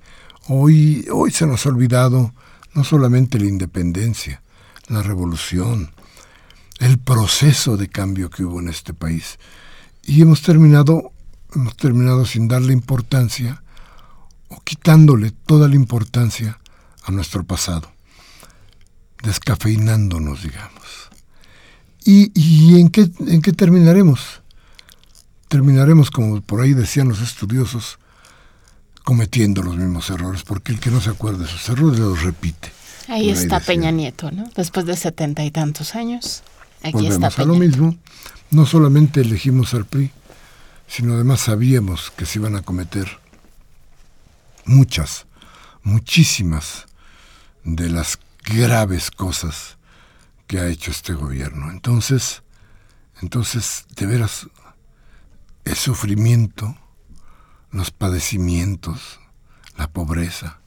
[0.49, 2.33] Hoy, hoy se nos ha olvidado
[2.75, 4.43] no solamente la independencia,
[4.89, 5.93] la revolución,
[6.79, 9.39] el proceso de cambio que hubo en este país.
[10.03, 11.13] Y hemos terminado,
[11.55, 13.63] hemos terminado sin darle importancia
[14.49, 16.61] o quitándole toda la importancia
[17.03, 17.91] a nuestro pasado,
[19.23, 21.11] descafeinándonos, digamos.
[22.05, 24.43] ¿Y, en, qué, en qué terminaremos?
[25.49, 27.99] terminaremos, como por ahí decían los estudiosos,
[29.05, 32.73] cometiendo los mismos errores, porque el que no se acuerda de sus errores los repite.
[33.09, 34.51] Ahí está Peña Nieto, ¿no?
[34.55, 36.43] Después de setenta y tantos años.
[36.83, 37.97] Aquí Volvemos está a lo mismo.
[38.51, 40.11] No solamente elegimos al PRI,
[40.87, 43.19] sino además sabíamos que se iban a cometer
[44.65, 45.27] muchas,
[45.83, 46.87] muchísimas
[47.65, 49.77] de las graves cosas
[50.47, 51.71] que ha hecho este gobierno.
[51.71, 52.43] Entonces,
[53.21, 54.47] entonces, de veras,
[55.65, 56.77] el sufrimiento,
[57.71, 59.21] los padecimientos,
[59.77, 60.61] la pobreza,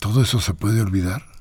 [0.00, 1.33] todo eso se puede olvidar.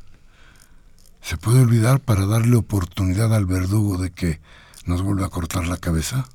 [1.23, 4.39] Se puede olvidar para darle oportunidad al verdugo de que
[4.85, 6.27] nos vuelva a cortar la cabeza.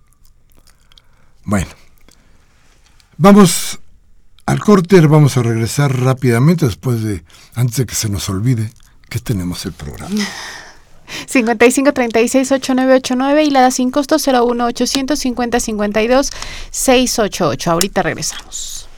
[1.45, 1.69] Bueno,
[3.17, 3.79] vamos
[4.47, 7.23] al corte, vamos a regresar rápidamente después de,
[7.55, 8.73] antes de que se nos olvide
[9.11, 10.17] que tenemos el programa.
[11.27, 16.31] 55 36 8989 y la da sin costo 01 850 52
[16.71, 17.71] 688.
[17.71, 18.89] Ahorita regresamos.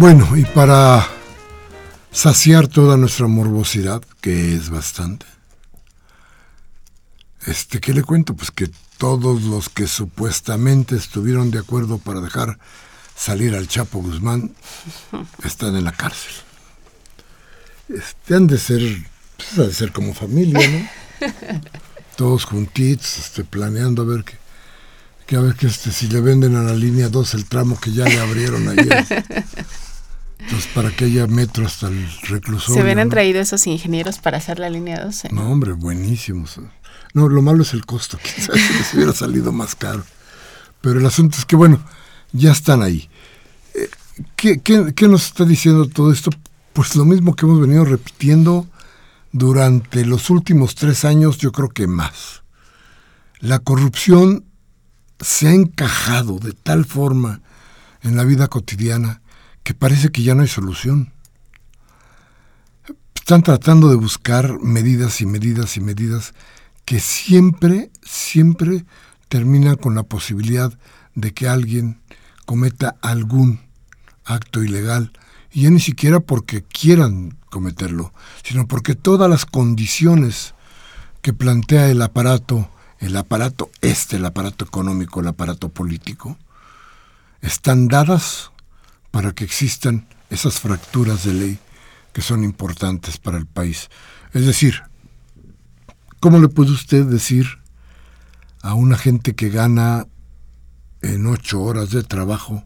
[0.00, 1.06] Bueno, y para
[2.10, 5.26] saciar toda nuestra morbosidad, que es bastante,
[7.46, 8.34] este, ¿qué le cuento?
[8.34, 12.58] Pues que todos los que supuestamente estuvieron de acuerdo para dejar
[13.14, 14.54] salir al Chapo Guzmán
[15.44, 16.32] están en la cárcel.
[17.90, 18.80] Este, han de ser,
[19.36, 20.88] pues, han de ser como familia, ¿no?
[22.16, 24.38] Todos juntitos, este, planeando a ver qué,
[25.26, 27.92] que a ver que este, si le venden a la línea 2 el tramo que
[27.92, 29.04] ya le abrieron ayer.
[30.40, 32.74] Entonces, para que haya metro hasta el reclusorio.
[32.74, 35.28] ¿Se hubieran traído esos ingenieros para hacer la línea 12?
[35.32, 36.60] No, hombre, buenísimos.
[37.12, 40.04] No, lo malo es el costo, quizás les hubiera salido más caro.
[40.80, 41.82] Pero el asunto es que, bueno,
[42.32, 43.08] ya están ahí.
[43.74, 43.90] Eh,
[44.36, 46.30] ¿Qué, qué, qué nos está diciendo todo esto?
[46.72, 48.66] Pues lo mismo que hemos venido repitiendo
[49.32, 52.42] durante los últimos tres años, yo creo que más.
[53.40, 54.44] La corrupción
[55.20, 57.40] se ha encajado de tal forma
[58.02, 59.20] en la vida cotidiana
[59.70, 61.12] que parece que ya no hay solución.
[63.14, 66.34] Están tratando de buscar medidas y medidas y medidas
[66.84, 68.84] que siempre, siempre
[69.28, 70.76] terminan con la posibilidad
[71.14, 72.00] de que alguien
[72.46, 73.60] cometa algún
[74.24, 75.12] acto ilegal,
[75.52, 78.12] y ya ni siquiera porque quieran cometerlo,
[78.42, 80.56] sino porque todas las condiciones
[81.22, 82.68] que plantea el aparato,
[82.98, 86.36] el aparato este, el aparato económico, el aparato político,
[87.40, 88.49] están dadas
[89.10, 91.58] para que existan esas fracturas de ley
[92.12, 93.88] que son importantes para el país.
[94.32, 94.82] Es decir,
[96.20, 97.46] ¿cómo le puede usted decir
[98.62, 100.06] a una gente que gana
[101.02, 102.64] en ocho horas de trabajo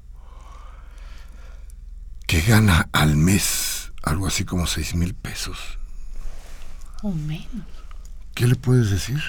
[2.27, 5.79] que gana al mes algo así como seis mil pesos?
[7.03, 7.67] O menos.
[8.35, 9.23] ¿Qué le puedes decir?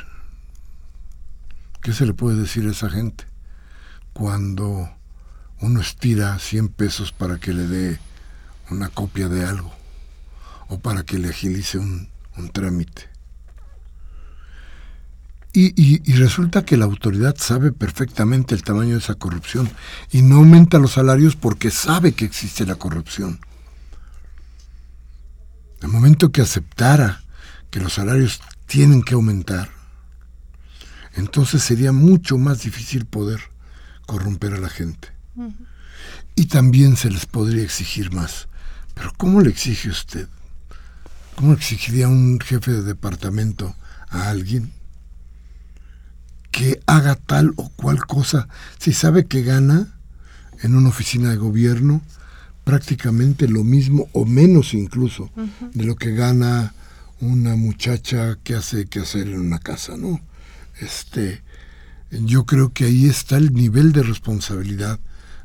[1.81, 3.25] ¿Qué se le puede decir a esa gente
[4.13, 4.94] cuando
[5.61, 7.99] uno estira 100 pesos para que le dé
[8.69, 9.73] una copia de algo
[10.67, 13.09] o para que le agilice un, un trámite.
[15.53, 19.71] Y, y, y, resulta que la autoridad sabe perfectamente el tamaño de esa corrupción
[20.11, 23.39] y no aumenta los salarios porque sabe que existe la corrupción.
[25.81, 27.23] El momento que aceptara
[27.71, 29.69] que los salarios tienen que aumentar,
[31.13, 33.39] entonces sería mucho más difícil poder
[34.05, 35.14] corromper a la gente.
[36.35, 38.47] Y también se les podría exigir más.
[38.93, 40.27] Pero ¿cómo le exige usted?
[41.35, 43.75] ¿Cómo exigiría un jefe de departamento
[44.09, 44.71] a alguien
[46.51, 48.47] que haga tal o cual cosa
[48.79, 49.93] si sabe que gana
[50.61, 52.01] en una oficina de gobierno
[52.63, 55.71] prácticamente lo mismo o menos incluso uh -huh.
[55.73, 56.73] de lo que gana
[57.19, 60.21] una muchacha que hace que hacer en una casa, ¿no?
[60.79, 61.41] Este,
[62.11, 64.99] yo creo que ahí está el nivel de responsabilidad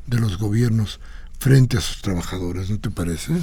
[0.07, 0.99] de los gobiernos
[1.39, 3.33] frente a sus trabajadores, ¿no te parece?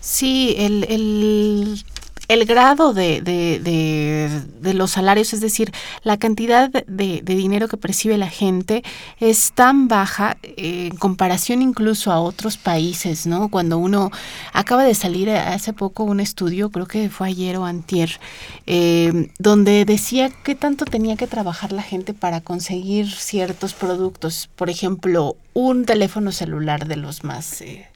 [0.00, 1.84] Sí, el, el,
[2.30, 5.72] el grado de, de, de, de, los salarios, es decir,
[6.04, 8.84] la cantidad de, dinero que percibe la gente
[9.18, 13.48] es tan baja eh, en comparación incluso a otros países, ¿no?
[13.48, 14.12] Cuando uno
[14.52, 18.20] acaba de salir hace poco un estudio, creo que fue ayer o antier,
[18.68, 24.70] eh, donde decía qué tanto tenía que trabajar la gente para conseguir ciertos productos, por
[24.70, 27.60] ejemplo, un teléfono celular de los más...
[27.62, 27.88] Eh,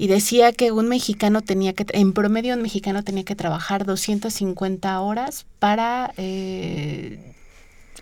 [0.00, 4.98] y decía que un mexicano tenía que, en promedio un mexicano tenía que trabajar 250
[4.98, 7.34] horas para eh,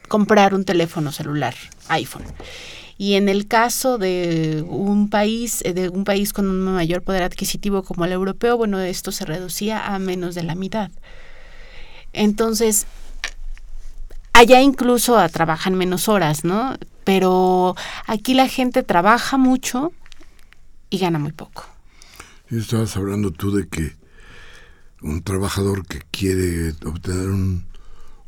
[0.06, 1.56] comprar un teléfono celular,
[1.88, 2.22] iPhone.
[2.98, 7.24] Y en el caso de un país, eh, de un país con un mayor poder
[7.24, 10.92] adquisitivo como el europeo, bueno, esto se reducía a menos de la mitad.
[12.12, 12.86] Entonces,
[14.32, 16.76] allá incluso a, trabajan menos horas, ¿no?
[17.02, 17.74] Pero
[18.06, 19.90] aquí la gente trabaja mucho
[20.90, 21.66] y gana muy poco.
[22.50, 23.96] Estabas hablando tú de que
[25.02, 27.66] un trabajador que quiere obtener un,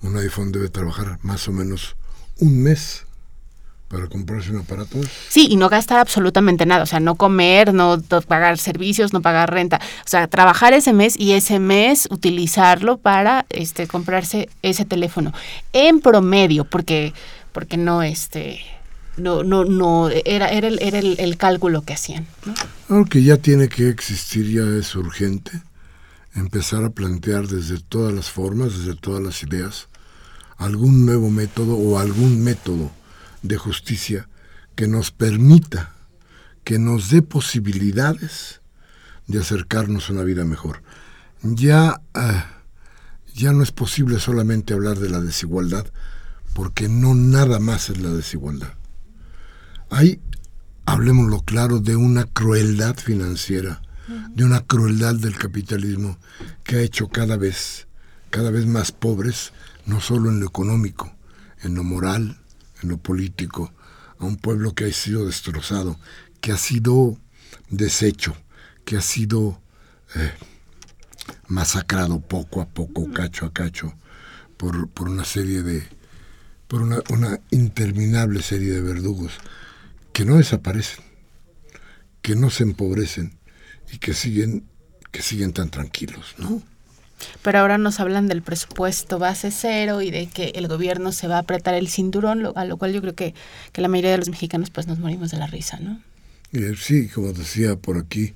[0.03, 1.97] un, iPhone debe trabajar más o menos
[2.39, 3.07] un mes
[3.89, 4.99] para comprarse un aparato.
[5.29, 9.53] Sí, y no gastar absolutamente nada, o sea, no comer, no pagar servicios, no pagar
[9.53, 15.33] renta, o sea, trabajar ese mes y ese mes utilizarlo para este comprarse ese teléfono
[15.73, 17.13] en promedio, porque
[17.53, 18.61] porque no este
[19.17, 22.27] no, no, no, era, era, el, era el, cálculo que hacían.
[22.47, 22.55] ¿no?
[22.89, 25.63] Aunque ya tiene que existir, ya es urgente
[26.35, 29.89] empezar a plantear desde todas las formas, desde todas las ideas,
[30.57, 32.91] algún nuevo método o algún método
[33.43, 34.29] de justicia
[34.77, 35.93] que nos permita,
[36.65, 38.61] que nos dé posibilidades
[39.27, 40.83] de acercarnos a una vida mejor.
[41.43, 45.87] Ya, uh, ya no es posible solamente hablar de la desigualdad,
[46.55, 48.75] porque no nada más es la desigualdad
[49.91, 50.21] hay
[50.91, 53.81] hablemoslo claro, de una crueldad financiera,
[54.35, 56.19] de una crueldad del capitalismo
[56.65, 57.87] que ha hecho cada vez,
[58.31, 59.53] cada vez más pobres,
[59.87, 61.13] no solo en lo económico,
[61.63, 62.39] en lo moral,
[62.83, 63.73] en lo político,
[64.19, 65.99] a un pueblo que ha sido destrozado,
[66.41, 67.17] que ha sido
[67.69, 68.37] deshecho,
[68.85, 69.61] que ha sido
[70.17, 70.33] eh,
[71.47, 73.95] masacrado poco a poco, cacho a cacho,
[74.57, 75.87] por, por una serie de,
[76.67, 79.33] por una, una, interminable serie de verdugos
[80.13, 81.05] que no desaparecen,
[82.23, 83.39] que no se empobrecen
[83.93, 84.65] y que siguen,
[85.11, 86.63] que siguen tan tranquilos, ¿no?
[87.43, 91.37] Pero ahora nos hablan del presupuesto base cero y de que el gobierno se va
[91.37, 93.35] a apretar el cinturón, a lo cual yo creo que,
[93.73, 96.01] que la mayoría de los mexicanos pues nos morimos de la risa, ¿no?
[96.53, 98.35] Eh, sí, como decía por aquí,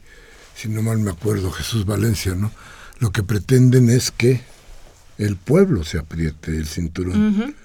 [0.54, 2.52] si no mal me acuerdo, Jesús Valencia, ¿no?
[2.98, 4.40] Lo que pretenden es que
[5.18, 7.56] el pueblo se apriete el cinturón,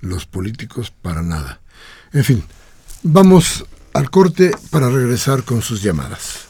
[0.00, 1.60] los políticos para nada.
[2.12, 2.42] En fin,
[3.02, 6.47] vamos al corte para regresar con sus llamadas.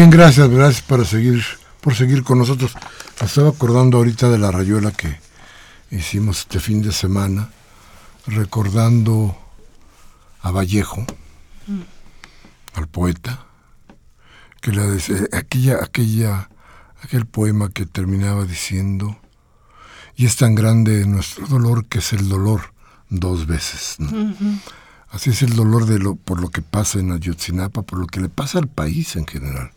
[0.00, 1.44] Bien, gracias, gracias para seguir,
[1.82, 2.72] por seguir con nosotros.
[3.20, 5.20] Me estaba acordando ahorita de la rayuela que
[5.90, 7.50] hicimos este fin de semana,
[8.26, 9.36] recordando
[10.40, 11.04] a Vallejo,
[11.66, 11.80] mm.
[12.76, 13.44] al poeta,
[14.62, 14.84] que la
[15.32, 16.48] aquella, aquella,
[17.02, 19.18] aquel poema que terminaba diciendo,
[20.16, 22.72] y es tan grande nuestro dolor que es el dolor
[23.10, 23.98] dos veces.
[25.10, 28.22] Así es el dolor de lo, por lo que pasa en Ayotzinapa, por lo que
[28.22, 29.72] le pasa al país en general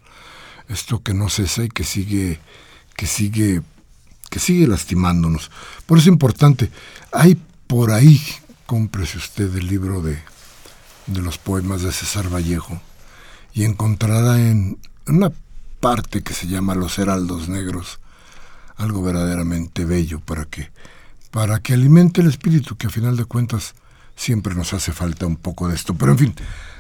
[0.69, 2.39] esto que no cesa y que sigue,
[2.95, 3.61] que sigue,
[4.29, 5.51] que sigue lastimándonos.
[5.85, 6.71] Por eso es importante.
[7.11, 8.21] Hay por ahí,
[8.65, 10.19] cómprese usted el libro de,
[11.07, 12.81] de los poemas de César Vallejo
[13.53, 15.31] y encontrará en una
[15.79, 17.99] parte que se llama Los Heraldos Negros
[18.75, 20.71] algo verdaderamente bello para que
[21.31, 23.73] para que alimente el espíritu que a final de cuentas
[24.15, 25.95] siempre nos hace falta un poco de esto.
[25.95, 26.35] Pero en fin,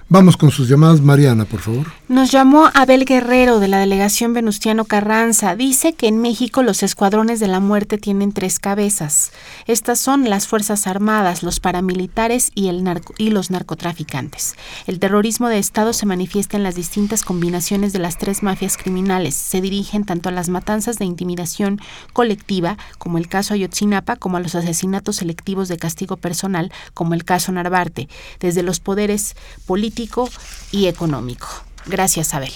[0.09, 1.87] Vamos con sus llamadas, Mariana, por favor.
[2.09, 5.55] Nos llamó Abel Guerrero de la delegación Venustiano Carranza.
[5.55, 9.31] Dice que en México los escuadrones de la muerte tienen tres cabezas.
[9.65, 12.69] Estas son las Fuerzas Armadas, los paramilitares y,
[13.17, 14.55] y los narcotraficantes.
[14.87, 19.33] El terrorismo de Estado se manifiesta en las distintas combinaciones de las tres mafias criminales.
[19.33, 21.79] Se dirigen tanto a las matanzas de intimidación
[22.11, 27.23] colectiva, como el caso Ayotzinapa, como a los asesinatos selectivos de castigo personal, como el
[27.23, 29.35] caso Narvarte, desde los poderes
[29.65, 29.92] políticos
[30.71, 31.47] y económico.
[31.85, 32.51] Gracias, Abel.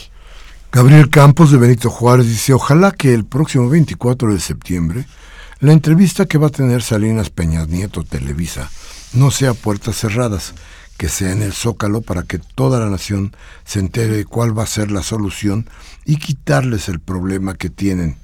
[0.72, 5.06] Gabriel Campos de Benito Juárez dice, ojalá que el próximo 24 de septiembre
[5.60, 8.70] la entrevista que va a tener Salinas Peñas Nieto Televisa
[9.14, 10.54] no sea puertas cerradas,
[10.98, 13.36] que sea en el zócalo para que toda la nación
[13.66, 15.68] se entere cuál va a ser la solución
[16.06, 18.18] y quitarles el problema que tienen.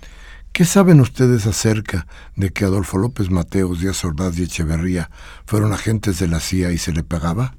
[0.51, 2.05] ¿Qué saben ustedes acerca
[2.35, 5.09] de que Adolfo López Mateos, Díaz Ordaz y Echeverría
[5.47, 7.55] fueron agentes de la CIA y se le pagaba?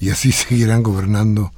[0.00, 1.52] Y así seguirán gobernando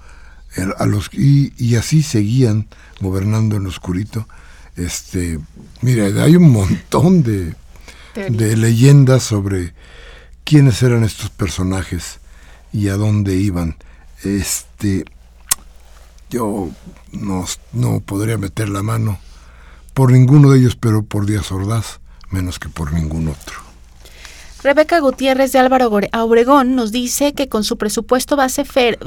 [0.77, 2.69] a los y, así seguían
[3.01, 4.29] gobernando en lo oscurito.
[4.77, 5.39] Este,
[5.81, 7.55] mira, hay un montón de,
[8.15, 9.73] de leyendas sobre
[10.45, 12.21] quiénes eran estos personajes
[12.73, 13.77] y a dónde iban.
[14.25, 15.05] Este,
[16.29, 16.71] yo
[17.13, 19.19] no, no podría meter la mano
[19.95, 23.62] por ninguno de ellos, pero por Díaz Ordaz, menos que por ningún otro.
[24.63, 28.65] Rebeca Gutiérrez de Álvaro Obregón nos dice que con su presupuesto base,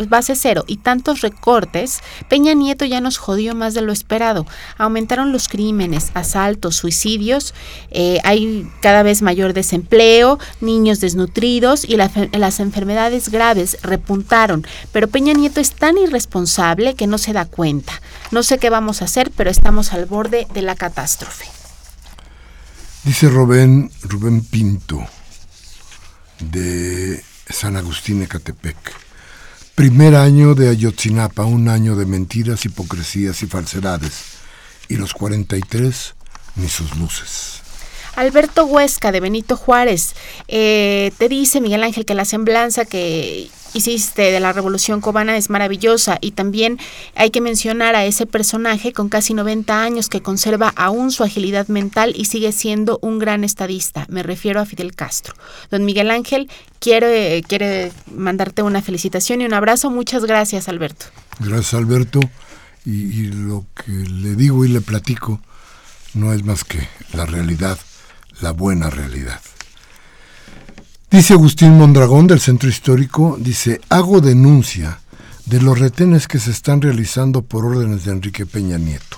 [0.10, 4.46] base cero y tantos recortes, Peña Nieto ya nos jodió más de lo esperado.
[4.78, 7.54] Aumentaron los crímenes, asaltos, suicidios,
[7.90, 14.68] eh, hay cada vez mayor desempleo, niños desnutridos y las enfermedades graves repuntaron.
[14.92, 17.94] Pero Peña Nieto es tan irresponsable que no se da cuenta.
[18.32, 21.46] No sé qué vamos a hacer, pero estamos al borde de la catástrofe.
[23.06, 25.06] Dice Rubén, Rubén Pinto.
[26.40, 28.78] De San Agustín Ecatepec.
[29.76, 34.14] Primer año de Ayotzinapa, un año de mentiras, hipocresías y falsedades.
[34.88, 36.16] Y los 43,
[36.56, 37.65] ni sus luces.
[38.16, 40.16] Alberto Huesca de Benito Juárez,
[40.48, 45.50] eh, te dice Miguel Ángel que la semblanza que hiciste de la Revolución Cubana es
[45.50, 46.80] maravillosa y también
[47.16, 51.68] hay que mencionar a ese personaje con casi 90 años que conserva aún su agilidad
[51.68, 54.06] mental y sigue siendo un gran estadista.
[54.10, 55.36] Me refiero a Fidel Castro.
[55.70, 56.50] Don Miguel Ángel
[56.80, 59.92] quiere, quiere mandarte una felicitación y un abrazo.
[59.92, 61.08] Muchas gracias, Alberto.
[61.40, 62.22] Gracias, Alberto.
[62.86, 65.42] Y, y lo que le digo y le platico
[66.14, 67.78] no es más que la realidad,
[68.42, 69.40] la buena realidad.
[71.12, 75.00] Dice Agustín Mondragón del Centro Histórico, dice, hago denuncia
[75.46, 79.18] de los retenes que se están realizando por órdenes de Enrique Peña Nieto.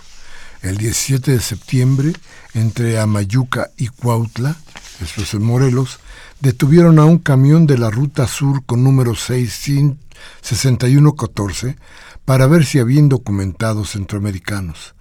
[0.61, 2.13] El 17 de septiembre,
[2.53, 4.57] entre Amayuca y Cuautla,
[5.01, 5.99] esto es en Morelos,
[6.39, 11.77] detuvieron a un camión de la Ruta Sur con número 6114
[12.25, 14.93] para ver si habían documentados centroamericanos.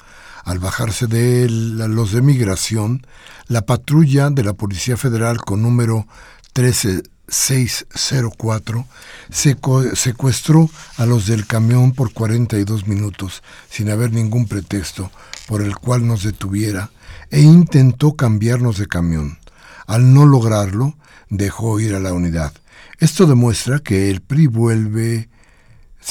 [0.47, 3.05] Al bajarse de los de migración,
[3.49, 6.07] la patrulla de la Policía Federal con número
[6.53, 8.87] 13604
[9.29, 15.11] secuestró a los del camión por 42 minutos sin haber ningún pretexto
[15.49, 16.93] por el cual nos detuviera
[17.33, 19.41] e intentó cambiarnos de camión.
[19.89, 20.97] Al no lograrlo,
[21.29, 22.53] dejó ir a la unidad.
[23.01, 25.29] Esto demuestra que el PRI vuelve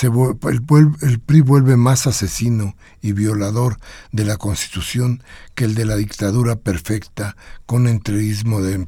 [0.03, 3.77] el, PRI vuelve más asesino y violador
[4.11, 5.23] de la Constitución
[5.53, 8.87] que el de la dictadura perfecta con entreguismo de,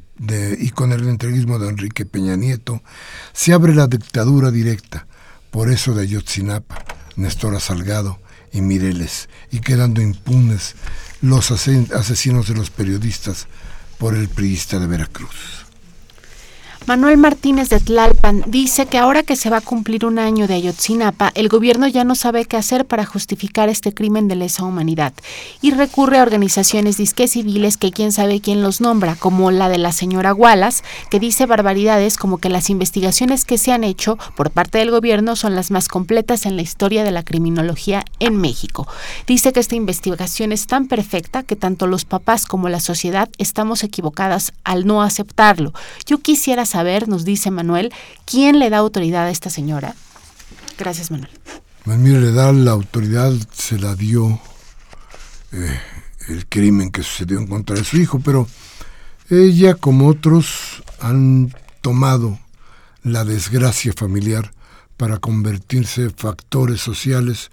[0.60, 2.82] y con el entreguismo de Enrique Peña Nieto.
[3.32, 5.06] Se abre la dictadura directa,
[5.50, 6.84] por eso de Ayotzinapa,
[7.16, 8.20] Néstor Salgado
[8.52, 10.74] y Mireles, y quedando impunes
[11.22, 13.46] los asesinos de los periodistas
[13.96, 15.67] por el priista de Veracruz.
[16.88, 20.54] Manuel Martínez de Tlalpan dice que ahora que se va a cumplir un año de
[20.54, 25.12] Ayotzinapa, el gobierno ya no sabe qué hacer para justificar este crimen de lesa humanidad
[25.60, 29.76] y recurre a organizaciones disque civiles que quién sabe quién los nombra, como la de
[29.76, 34.50] la señora Wallace, que dice barbaridades como que las investigaciones que se han hecho por
[34.50, 38.88] parte del gobierno son las más completas en la historia de la criminología en México.
[39.26, 43.84] Dice que esta investigación es tan perfecta que tanto los papás como la sociedad estamos
[43.84, 45.74] equivocadas al no aceptarlo.
[46.06, 47.92] Yo quisiera saber ver, nos dice Manuel,
[48.24, 49.94] quién le da autoridad a esta señora.
[50.78, 51.30] Gracias, Manuel.
[51.84, 54.40] Pues mire, le da la autoridad, se la dio
[55.52, 55.80] eh,
[56.28, 58.46] el crimen que sucedió en contra de su hijo, pero
[59.30, 62.38] ella, como otros, han tomado
[63.02, 64.52] la desgracia familiar
[64.96, 67.50] para convertirse en factores sociales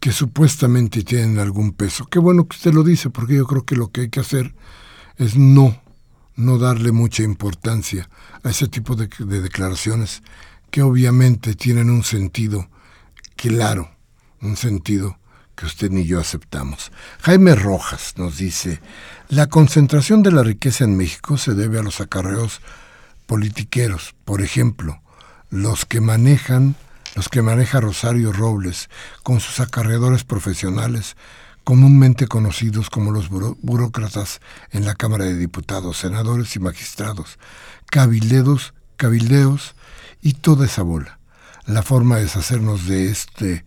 [0.00, 2.06] que supuestamente tienen algún peso.
[2.06, 4.54] Qué bueno que usted lo dice, porque yo creo que lo que hay que hacer
[5.18, 5.78] es no
[6.40, 8.08] no darle mucha importancia
[8.42, 9.08] a ese tipo de,
[9.40, 10.22] declaraciones
[10.70, 12.68] que obviamente tienen un sentido
[13.36, 13.90] claro,
[14.40, 15.18] un sentido
[15.54, 16.90] que usted ni yo aceptamos.
[17.20, 18.80] Jaime Rojas nos dice,
[19.28, 22.60] la concentración de la riqueza en México se debe a los acarreos
[23.26, 25.02] politiqueros, por ejemplo,
[25.50, 26.76] los que manejan,
[27.14, 28.88] los que maneja Rosario Robles
[29.22, 31.16] con sus acarreadores profesionales
[31.64, 34.40] comúnmente conocidos como los burócratas
[34.70, 37.38] en la Cámara de Diputados, senadores y magistrados,
[37.86, 39.74] cabildeos, cabildeos
[40.22, 41.18] y toda esa bola.
[41.66, 43.64] La forma de deshacernos de este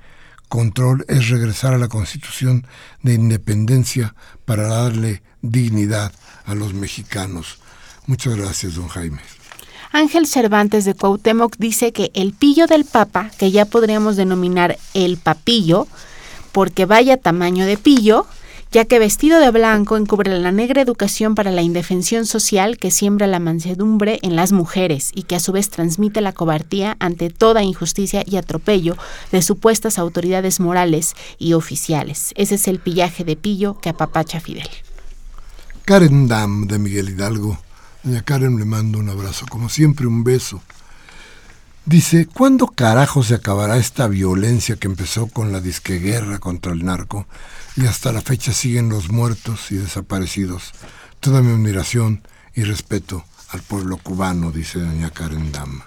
[0.49, 2.67] control es regresar a la Constitución
[3.01, 4.13] de Independencia
[4.45, 6.11] para darle dignidad
[6.45, 7.59] a los mexicanos.
[8.05, 9.19] Muchas gracias, don Jaime.
[9.91, 15.17] Ángel Cervantes de Cuauhtémoc dice que el pillo del Papa, que ya podríamos denominar el
[15.17, 15.87] papillo,
[16.53, 18.25] porque vaya tamaño de pillo,
[18.71, 23.27] ya que vestido de blanco encubre la negra educación para la indefensión social que siembra
[23.27, 27.61] la mansedumbre en las mujeres y que a su vez transmite la cobardía ante toda
[27.61, 28.95] injusticia y atropello
[29.31, 32.33] de supuestas autoridades morales y oficiales.
[32.35, 34.69] Ese es el pillaje de pillo que apapacha Fidel.
[35.85, 37.59] Karen Dam de Miguel Hidalgo.
[38.03, 40.61] Doña Karen le mando un abrazo, como siempre un beso
[41.85, 47.27] Dice, ¿cuándo carajo se acabará esta violencia que empezó con la disqueguerra contra el narco
[47.75, 50.71] y hasta la fecha siguen los muertos y desaparecidos?
[51.19, 52.21] Toda mi admiración
[52.55, 55.81] y respeto al pueblo cubano, dice doña Karen Dam.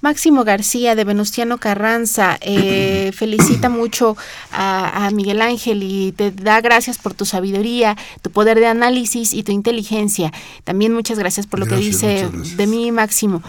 [0.00, 4.16] Máximo García de Venustiano Carranza eh, felicita mucho
[4.52, 9.42] a, Miguel Ángel y te da gracias por tu sabiduría, tu poder de análisis y
[9.42, 10.32] tu inteligencia.
[10.62, 13.42] También muchas gracias por lo que dice de mí, Máximo.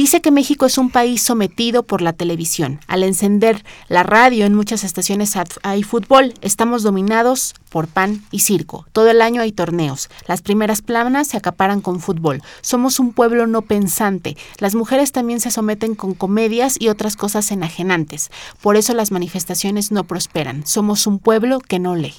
[0.00, 2.80] Dice que México es un país sometido por la televisión.
[2.86, 6.32] Al encender la radio en muchas estaciones hay fútbol.
[6.40, 8.86] Estamos dominados por pan y circo.
[8.92, 10.08] Todo el año hay torneos.
[10.26, 12.40] Las primeras planas se acaparan con fútbol.
[12.62, 14.38] Somos un pueblo no pensante.
[14.56, 18.30] Las mujeres también se someten con comedias y otras cosas enajenantes.
[18.62, 20.66] Por eso las manifestaciones no prosperan.
[20.66, 22.14] Somos un pueblo que no lee.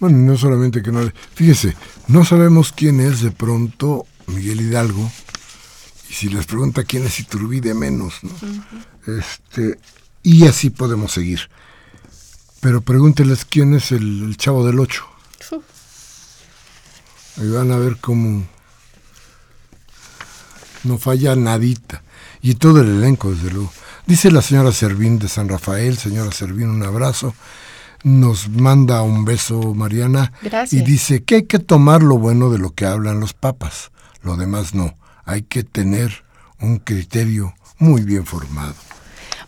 [0.00, 1.12] Bueno, no solamente que no lee.
[1.34, 1.76] Fíjese,
[2.08, 5.10] no sabemos quién es de pronto Miguel Hidalgo.
[6.12, 8.16] Y si les pregunta quién es Iturbide, menos.
[8.22, 8.30] ¿no?
[9.16, 9.78] este,
[10.22, 11.48] y así podemos seguir.
[12.60, 15.06] Pero pregúnteles quién es el, chavo del 8.
[17.38, 18.46] Ahí van a ver cómo
[20.84, 22.02] no falla nadita.
[22.42, 23.72] Y todo el elenco, desde luego.
[24.06, 27.34] Dice la señora Servín de San Rafael, señora Servín, un abrazo.
[28.04, 30.78] Nos manda un beso Mariana Gracias.
[30.78, 33.92] y dice que hay que tomar lo bueno de lo que hablan los papas,
[34.22, 34.94] lo demás no.
[35.32, 36.24] Hay que tener
[36.60, 38.74] un criterio muy bien formado.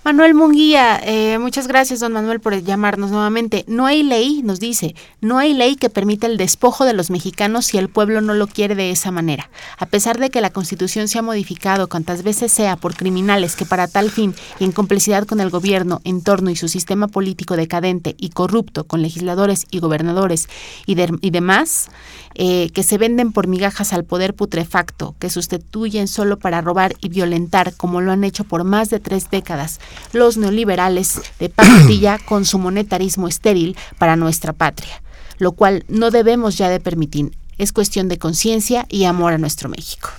[0.05, 3.65] Manuel Munguía, eh, muchas gracias, don Manuel, por llamarnos nuevamente.
[3.69, 7.65] No hay ley, nos dice, no hay ley que permita el despojo de los mexicanos
[7.65, 9.49] si el pueblo no lo quiere de esa manera.
[9.79, 13.65] A pesar de que la Constitución se ha modificado cuantas veces sea por criminales que
[13.65, 18.15] para tal fin y en complicidad con el gobierno, entorno y su sistema político decadente
[18.19, 20.51] y corrupto con legisladores y gobernadores
[20.85, 21.89] y, y demás,
[22.35, 27.09] eh, que se venden por migajas al poder putrefacto, que sustituyen solo para robar y
[27.09, 29.81] violentar, como lo han hecho por más de tres décadas
[30.13, 35.03] los neoliberales de pastilla con su monetarismo estéril para nuestra patria,
[35.39, 37.37] lo cual no debemos ya de permitir.
[37.59, 40.11] Es cuestión de conciencia y amor a nuestro México.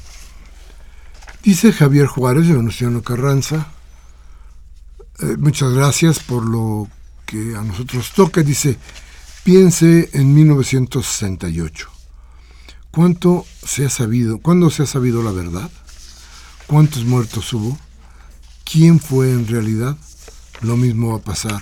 [1.44, 3.68] Dice Javier Juárez de Venustiano Carranza,
[5.20, 6.88] eh, muchas gracias por lo
[7.26, 8.42] que a nosotros toca.
[8.42, 8.78] Dice,
[9.44, 11.90] piense en 1968.
[12.92, 14.40] ¿Cuánto se ha sabido?
[14.40, 15.70] ¿Cuándo se ha sabido la verdad?
[16.68, 17.78] ¿Cuántos muertos hubo?
[18.66, 19.96] Quién fue en realidad,
[20.62, 21.62] lo mismo va a pasar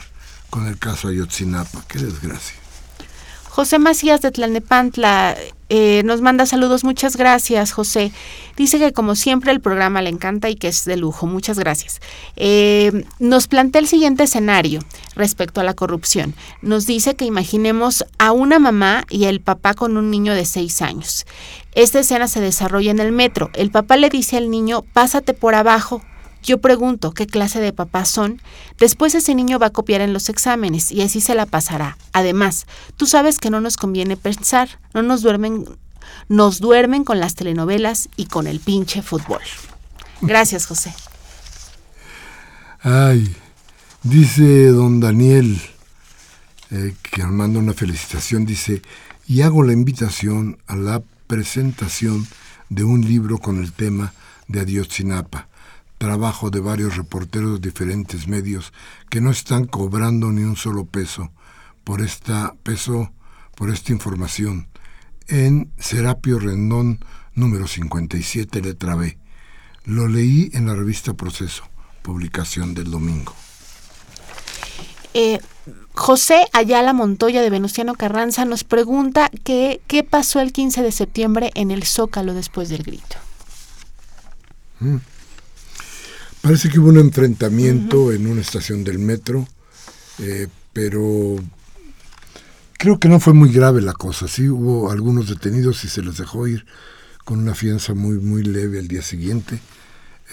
[0.49, 1.83] con el caso Ayotzinapa.
[1.87, 2.55] Qué desgracia.
[3.49, 5.35] José Macías de Tlalnepantla
[5.69, 6.83] eh, nos manda saludos.
[6.83, 8.11] Muchas gracias, José.
[8.57, 11.27] Dice que como siempre el programa le encanta y que es de lujo.
[11.27, 12.01] Muchas gracias.
[12.35, 14.79] Eh, nos plantea el siguiente escenario
[15.15, 16.33] respecto a la corrupción.
[16.63, 20.81] Nos dice que imaginemos a una mamá y el papá con un niño de seis
[20.81, 21.27] años.
[21.75, 23.51] Esta escena se desarrolla en el metro.
[23.53, 26.01] El papá le dice al niño, pásate por abajo,
[26.43, 28.41] yo pregunto qué clase de papás son.
[28.77, 31.97] Después ese niño va a copiar en los exámenes y así se la pasará.
[32.11, 32.67] Además,
[32.97, 35.65] tú sabes que no nos conviene pensar, no nos duermen,
[36.27, 39.41] nos duermen con las telenovelas y con el pinche fútbol.
[40.21, 40.93] Gracias, José.
[42.81, 43.33] Ay,
[44.03, 45.61] dice don Daniel,
[46.71, 48.81] eh, que nos manda una felicitación, dice,
[49.25, 52.27] y hago la invitación a la presentación
[52.69, 54.13] de un libro con el tema
[54.49, 55.47] de Ayotzinapa
[56.03, 58.73] trabajo de varios reporteros de diferentes medios
[59.09, 61.31] que no están cobrando ni un solo peso
[61.85, 63.13] por esta peso
[63.55, 64.67] por esta información
[65.27, 66.99] en Serapio Rendón
[67.35, 69.17] número 57 letra B.
[69.85, 71.63] Lo leí en la revista Proceso,
[72.01, 73.33] publicación del domingo.
[75.13, 75.39] Eh,
[75.93, 81.51] José Ayala Montoya de Venustiano Carranza nos pregunta que, qué pasó el 15 de septiembre
[81.55, 83.15] en el Zócalo después del grito.
[84.81, 84.97] Mm.
[86.43, 89.47] Parece que hubo un enfrentamiento en una estación del metro,
[90.19, 91.37] eh, pero
[92.73, 94.27] creo que no fue muy grave la cosa.
[94.27, 96.65] Sí hubo algunos detenidos y se les dejó ir
[97.23, 99.61] con una fianza muy, muy leve al día siguiente.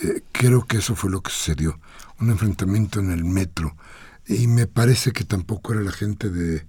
[0.03, 1.79] Eh, creo que eso fue lo que sucedió,
[2.19, 3.77] un enfrentamiento en el metro.
[4.27, 6.67] Y me parece que tampoco era la gente de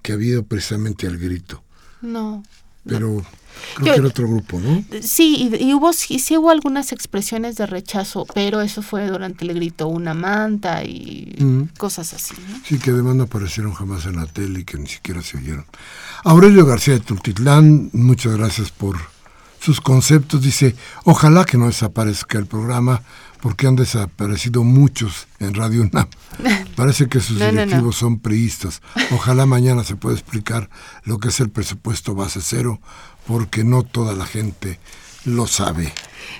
[0.00, 1.62] que había ido precisamente al grito.
[2.00, 2.42] No.
[2.86, 3.26] Pero
[3.76, 4.84] creo que era otro grupo, ¿no?
[5.02, 9.88] Sí, y, hubo sí, hubo algunas expresiones de rechazo, pero eso fue durante el grito
[9.88, 12.34] una manta y cosas así.
[12.66, 15.64] Sí, que además no aparecieron jamás en la tele y que ni siquiera se oyeron.
[16.24, 18.96] Aurelio García de Tultitlán, muchas gracias por
[19.60, 20.42] sus conceptos.
[20.42, 23.02] Dice, ojalá que no desaparezca el programa
[23.44, 26.08] porque han desaparecido muchos en Radio UNAM.
[26.76, 28.80] Parece que sus directivos son priistas.
[29.10, 30.70] Ojalá mañana se pueda explicar
[31.04, 32.80] lo que es el presupuesto base cero,
[33.26, 34.78] porque no toda la gente
[35.24, 35.92] lo sabe.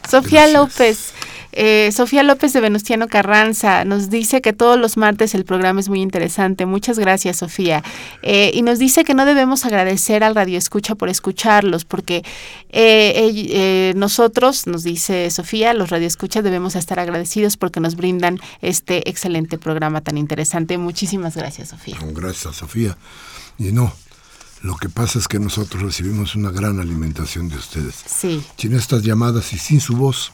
[0.08, 1.12] Sofía López,
[1.56, 5.88] eh, Sofía López de Venustiano Carranza nos dice que todos los martes el programa es
[5.88, 6.66] muy interesante.
[6.66, 7.82] Muchas gracias, Sofía.
[8.22, 12.22] Eh, y nos dice que no debemos agradecer al Radio Escucha por escucharlos, porque
[12.70, 19.08] eh, nosotros, nos dice Sofía, los Radio Escuchas debemos estar agradecidos porque nos brindan este
[19.08, 20.76] excelente programa tan interesante.
[20.76, 21.96] Muchísimas gracias, Sofía.
[22.12, 22.96] Gracias, Sofía.
[23.58, 23.92] Y no,
[24.64, 27.96] lo que pasa es que nosotros recibimos una gran alimentación de ustedes.
[28.06, 28.42] Sí.
[28.56, 30.32] Sin estas llamadas y sin su voz,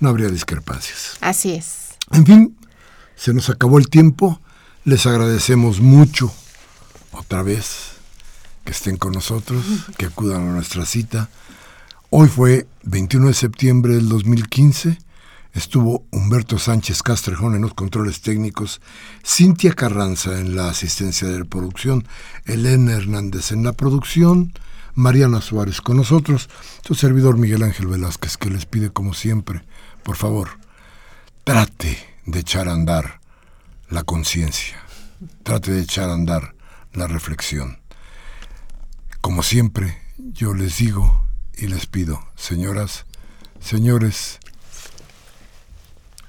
[0.00, 1.16] no habría discrepancias.
[1.22, 1.96] Así es.
[2.12, 2.54] En fin,
[3.16, 4.38] se nos acabó el tiempo.
[4.84, 6.30] Les agradecemos mucho
[7.12, 7.92] otra vez
[8.66, 9.64] que estén con nosotros,
[9.96, 11.30] que acudan a nuestra cita.
[12.10, 14.98] Hoy fue 21 de septiembre del 2015.
[15.56, 18.82] Estuvo Humberto Sánchez Castrejón en los controles técnicos,
[19.24, 22.06] Cintia Carranza en la asistencia de producción,
[22.44, 24.52] Elena Hernández en la producción,
[24.94, 26.50] Mariana Suárez con nosotros,
[26.86, 29.62] su servidor Miguel Ángel Velázquez, que les pide como siempre,
[30.02, 30.58] por favor,
[31.42, 31.96] trate
[32.26, 33.20] de echar a andar
[33.88, 34.76] la conciencia,
[35.42, 36.54] trate de echar a andar
[36.92, 37.78] la reflexión.
[39.22, 41.26] Como siempre, yo les digo
[41.56, 43.06] y les pido, señoras,
[43.58, 44.38] señores,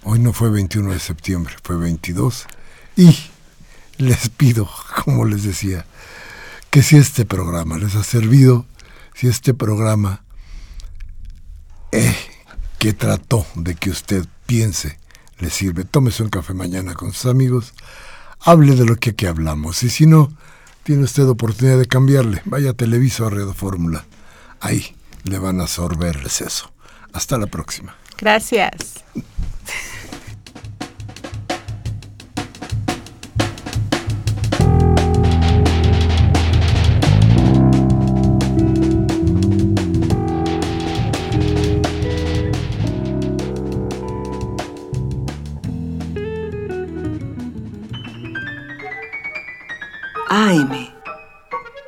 [0.07, 2.47] hoy no fue 21 de septiembre, fue 22,
[2.95, 3.13] y
[3.97, 4.69] les pido,
[5.03, 5.85] como les decía,
[6.69, 8.65] que si este programa les ha servido,
[9.13, 10.23] si este programa
[11.91, 12.15] eh,
[12.79, 14.97] que trató de que usted piense,
[15.39, 17.73] le sirve, tómese un café mañana con sus amigos,
[18.39, 20.31] hable de lo que aquí hablamos, y si no,
[20.83, 24.05] tiene usted oportunidad de cambiarle, vaya a Televisa o a Radio Fórmula,
[24.61, 26.71] ahí le van a sorber el seso.
[27.11, 27.95] Hasta la próxima.
[28.17, 29.03] Gracias.
[50.47, 50.86] AM